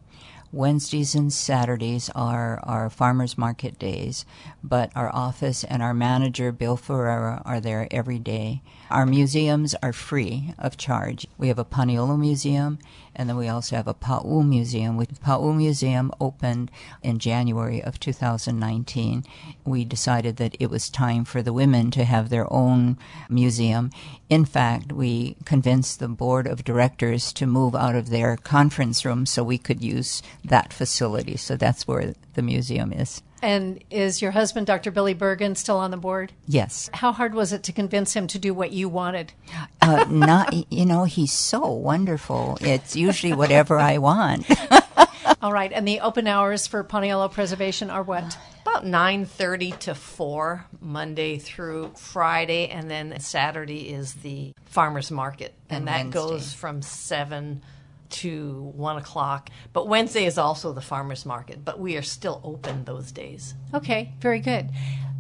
Wednesdays 0.52 1.14
and 1.14 1.32
Saturdays 1.32 2.10
are 2.16 2.60
our 2.64 2.90
farmers 2.90 3.38
market 3.38 3.78
days, 3.78 4.26
but 4.64 4.92
our 4.96 5.14
office 5.14 5.64
and 5.64 5.84
our 5.84 5.94
manager, 5.94 6.52
Bill 6.52 6.76
Ferreira, 6.76 7.42
are 7.46 7.60
there 7.60 7.88
every 7.92 8.18
day. 8.18 8.64
Our 8.90 9.06
museums 9.06 9.76
are 9.84 9.94
free 9.94 10.56
of 10.58 10.76
charge. 10.76 11.28
We 11.38 11.50
have 11.50 11.60
a 11.60 11.66
Paniolo 11.66 12.18
Museum, 12.18 12.80
and 13.20 13.28
then 13.28 13.36
we 13.36 13.50
also 13.50 13.76
have 13.76 13.88
a 13.90 13.94
Pa'u 13.94 14.48
Museum. 14.48 14.96
The 14.96 15.08
Pa'u 15.08 15.54
Museum 15.54 16.10
opened 16.22 16.72
in 17.04 17.20
January 17.20 17.84
of 17.84 18.00
2019. 18.00 19.26
We 19.66 19.84
decided 19.84 20.38
that 20.38 20.56
it 20.58 20.70
was 20.70 20.90
time 20.90 21.26
for 21.26 21.42
the 21.42 21.52
women 21.52 21.92
to 21.92 22.06
have 22.06 22.30
their 22.30 22.52
own 22.52 22.98
museum. 23.30 23.92
In 24.30 24.46
fact, 24.46 24.94
we 24.94 25.36
convinced 25.44 26.00
the 26.00 26.08
board 26.08 26.48
of 26.48 26.64
directors 26.64 27.34
to 27.34 27.46
move 27.46 27.76
out 27.76 27.96
of 27.96 28.10
their 28.10 28.38
conference 28.38 29.04
room 29.04 29.26
so 29.26 29.44
we 29.44 29.58
could 29.58 29.84
use 29.84 30.24
that 30.46 30.72
facility. 30.72 31.36
So 31.36 31.58
that's 31.58 31.86
where 31.86 32.14
the 32.36 32.42
museum 32.42 32.94
is. 32.94 33.22
And 33.42 33.84
is 33.90 34.22
your 34.22 34.32
husband, 34.32 34.68
Dr. 34.68 34.92
Billy 34.92 35.16
Bergin, 35.16 35.56
still 35.56 35.78
on 35.78 35.92
the 35.92 35.98
board? 35.98 36.34
Yes. 36.48 36.90
How 36.94 37.12
hard 37.12 37.34
was 37.34 37.54
it 37.54 37.64
to 37.64 37.72
convince 37.72 38.14
him 38.14 38.28
to 38.28 38.40
do 38.40 38.54
what 38.54 38.72
you 38.72 38.90
wanted? 38.90 39.34
Uh, 39.82 40.06
not, 40.10 40.54
you 40.72 40.86
know, 40.86 41.06
he's 41.06 41.32
so 41.34 41.68
wonderful. 41.72 42.58
It's 42.62 42.96
usually 42.96 43.34
whatever 43.34 43.80
I 43.80 43.98
want. 44.00 44.46
All 45.42 45.54
right, 45.54 45.72
and 45.72 45.88
the 45.88 46.02
open 46.02 46.28
hours 46.28 46.68
for 46.68 46.84
Paniolo 46.84 47.32
Preservation 47.32 47.90
are 47.90 48.04
what? 48.04 48.38
About 48.64 48.84
9.30 48.84 49.80
to 49.80 49.96
4, 49.96 50.66
Monday 50.82 51.38
through 51.38 51.92
Friday, 51.96 52.68
and 52.68 52.92
then 52.92 53.20
Saturday 53.22 53.90
is 53.90 54.16
the 54.16 54.52
farmer's 54.66 55.12
market. 55.12 55.54
And, 55.70 55.80
And 55.80 55.88
that 55.88 55.98
Wednesday. 56.06 56.20
goes 56.20 56.54
from 56.54 56.82
7 56.82 57.62
to 58.10 58.72
1 58.76 58.98
o'clock. 58.98 59.50
But 59.74 59.88
Wednesday 59.88 60.26
is 60.26 60.38
also 60.38 60.74
the 60.74 60.82
farmer's 60.82 61.26
market, 61.26 61.64
but 61.64 61.80
we 61.80 61.98
are 61.98 62.02
still 62.02 62.42
open 62.44 62.86
those 62.86 63.12
days. 63.12 63.54
Okay, 63.74 64.14
very 64.20 64.40
good. 64.40 64.70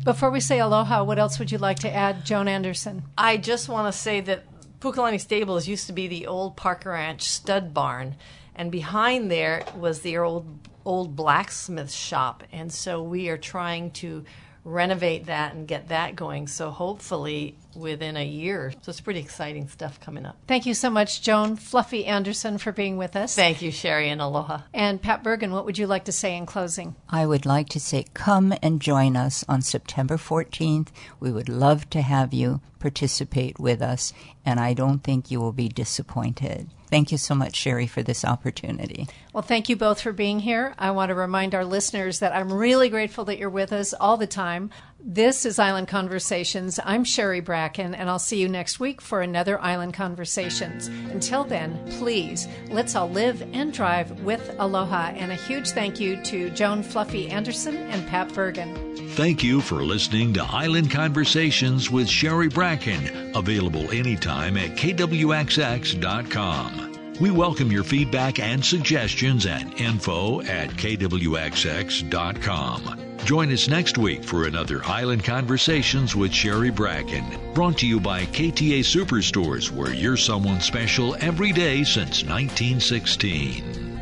Before 0.03 0.31
we 0.31 0.39
say 0.39 0.59
aloha, 0.59 1.03
what 1.03 1.19
else 1.19 1.39
would 1.39 1.51
you 1.51 1.57
like 1.57 1.79
to 1.79 1.93
add, 1.93 2.25
Joan 2.25 2.47
Anderson? 2.47 3.03
I 3.17 3.37
just 3.37 3.67
want 3.67 3.93
to 3.93 3.97
say 3.97 4.21
that 4.21 4.45
Pukalani 4.79 5.19
Stables 5.19 5.67
used 5.67 5.87
to 5.87 5.93
be 5.93 6.07
the 6.07 6.27
old 6.27 6.55
Parker 6.55 6.91
Ranch 6.91 7.23
stud 7.23 7.73
barn, 7.73 8.15
and 8.55 8.71
behind 8.71 9.29
there 9.29 9.65
was 9.75 10.01
the 10.01 10.17
old 10.17 10.47
old 10.85 11.15
blacksmith 11.15 11.91
shop, 11.91 12.43
and 12.51 12.71
so 12.71 13.03
we 13.03 13.29
are 13.29 13.37
trying 13.37 13.91
to 13.91 14.23
renovate 14.63 15.25
that 15.25 15.53
and 15.53 15.67
get 15.67 15.89
that 15.89 16.15
going. 16.15 16.47
So 16.47 16.71
hopefully 16.71 17.57
within 17.75 18.17
a 18.17 18.25
year. 18.25 18.73
So 18.81 18.89
it's 18.89 19.01
pretty 19.01 19.19
exciting 19.19 19.67
stuff 19.67 19.99
coming 19.99 20.25
up. 20.25 20.37
Thank 20.47 20.65
you 20.65 20.73
so 20.73 20.89
much, 20.89 21.21
Joan 21.21 21.55
Fluffy 21.55 22.05
Anderson, 22.05 22.57
for 22.57 22.71
being 22.71 22.97
with 22.97 23.15
us. 23.15 23.35
Thank 23.35 23.61
you, 23.61 23.71
Sherry, 23.71 24.09
and 24.09 24.21
aloha. 24.21 24.61
And 24.73 25.01
Pat 25.01 25.23
Bergin, 25.23 25.51
what 25.51 25.65
would 25.65 25.77
you 25.77 25.87
like 25.87 26.05
to 26.05 26.11
say 26.11 26.35
in 26.35 26.45
closing? 26.45 26.95
I 27.09 27.25
would 27.25 27.45
like 27.45 27.69
to 27.69 27.79
say 27.79 28.05
come 28.13 28.53
and 28.61 28.81
join 28.81 29.15
us 29.15 29.45
on 29.47 29.61
September 29.61 30.17
14th. 30.17 30.89
We 31.19 31.31
would 31.31 31.49
love 31.49 31.89
to 31.91 32.01
have 32.01 32.33
you 32.33 32.61
participate 32.79 33.59
with 33.59 33.81
us, 33.81 34.13
and 34.45 34.59
I 34.59 34.73
don't 34.73 35.03
think 35.03 35.29
you 35.29 35.39
will 35.39 35.51
be 35.51 35.67
disappointed. 35.67 36.69
Thank 36.89 37.11
you 37.11 37.19
so 37.19 37.35
much, 37.35 37.55
Sherry, 37.55 37.85
for 37.85 38.01
this 38.01 38.25
opportunity. 38.25 39.07
Well, 39.31 39.43
thank 39.43 39.69
you 39.69 39.75
both 39.75 40.01
for 40.01 40.11
being 40.11 40.39
here. 40.39 40.73
I 40.79 40.89
want 40.91 41.09
to 41.09 41.15
remind 41.15 41.53
our 41.53 41.65
listeners 41.65 42.19
that 42.19 42.33
I'm 42.33 42.51
really 42.51 42.89
grateful 42.89 43.25
that 43.25 43.37
you're 43.37 43.49
with 43.49 43.71
us 43.71 43.93
all 43.93 44.17
the 44.17 44.25
time. 44.25 44.71
This 45.01 45.45
is 45.45 45.59
Island 45.59 45.87
Conversations. 45.87 46.77
I'm 46.83 47.05
Sherry 47.05 47.39
Bracken, 47.39 47.95
and 47.95 48.09
I'll 48.09 48.19
see 48.19 48.41
you 48.41 48.49
next 48.49 48.81
week 48.81 48.99
for 48.99 49.21
another 49.21 49.57
Island 49.61 49.93
Conversations. 49.93 50.87
Until 50.87 51.45
then, 51.45 51.81
please, 51.99 52.49
let's 52.69 52.95
all 52.95 53.09
live 53.09 53.41
and 53.53 53.71
drive 53.71 54.23
with 54.23 54.53
aloha. 54.59 55.11
And 55.15 55.31
a 55.31 55.35
huge 55.35 55.69
thank 55.69 56.01
you 56.01 56.21
to 56.23 56.49
Joan 56.49 56.83
Fluffy 56.83 57.29
Anderson 57.29 57.77
and 57.77 58.05
Pat 58.09 58.27
Bergin. 58.33 58.75
Thank 59.11 59.41
you 59.41 59.61
for 59.61 59.83
listening 59.83 60.33
to 60.33 60.43
Island 60.43 60.91
Conversations 60.91 61.89
with 61.89 62.09
Sherry 62.09 62.49
Bracken, 62.49 63.37
available 63.37 63.89
anytime 63.91 64.57
at 64.57 64.71
kwxx.com. 64.71 65.13
We 67.21 67.31
welcome 67.31 67.71
your 67.71 67.85
feedback 67.85 68.39
and 68.39 68.65
suggestions 68.65 69.45
at 69.45 69.79
info 69.79 70.41
at 70.41 70.71
kwxx.com. 70.71 71.69
Join 73.25 73.51
us 73.51 73.67
next 73.67 73.97
week 73.97 74.23
for 74.23 74.45
another 74.45 74.83
Island 74.85 75.23
Conversations 75.23 76.15
with 76.15 76.33
Sherry 76.33 76.71
Bracken, 76.71 77.53
brought 77.53 77.77
to 77.79 77.87
you 77.87 77.99
by 77.99 78.25
KTA 78.25 78.79
Superstores, 78.79 79.69
where 79.69 79.93
you're 79.93 80.17
someone 80.17 80.59
special 80.59 81.15
every 81.19 81.51
day 81.51 81.83
since 81.83 82.23
1916. 82.23 83.98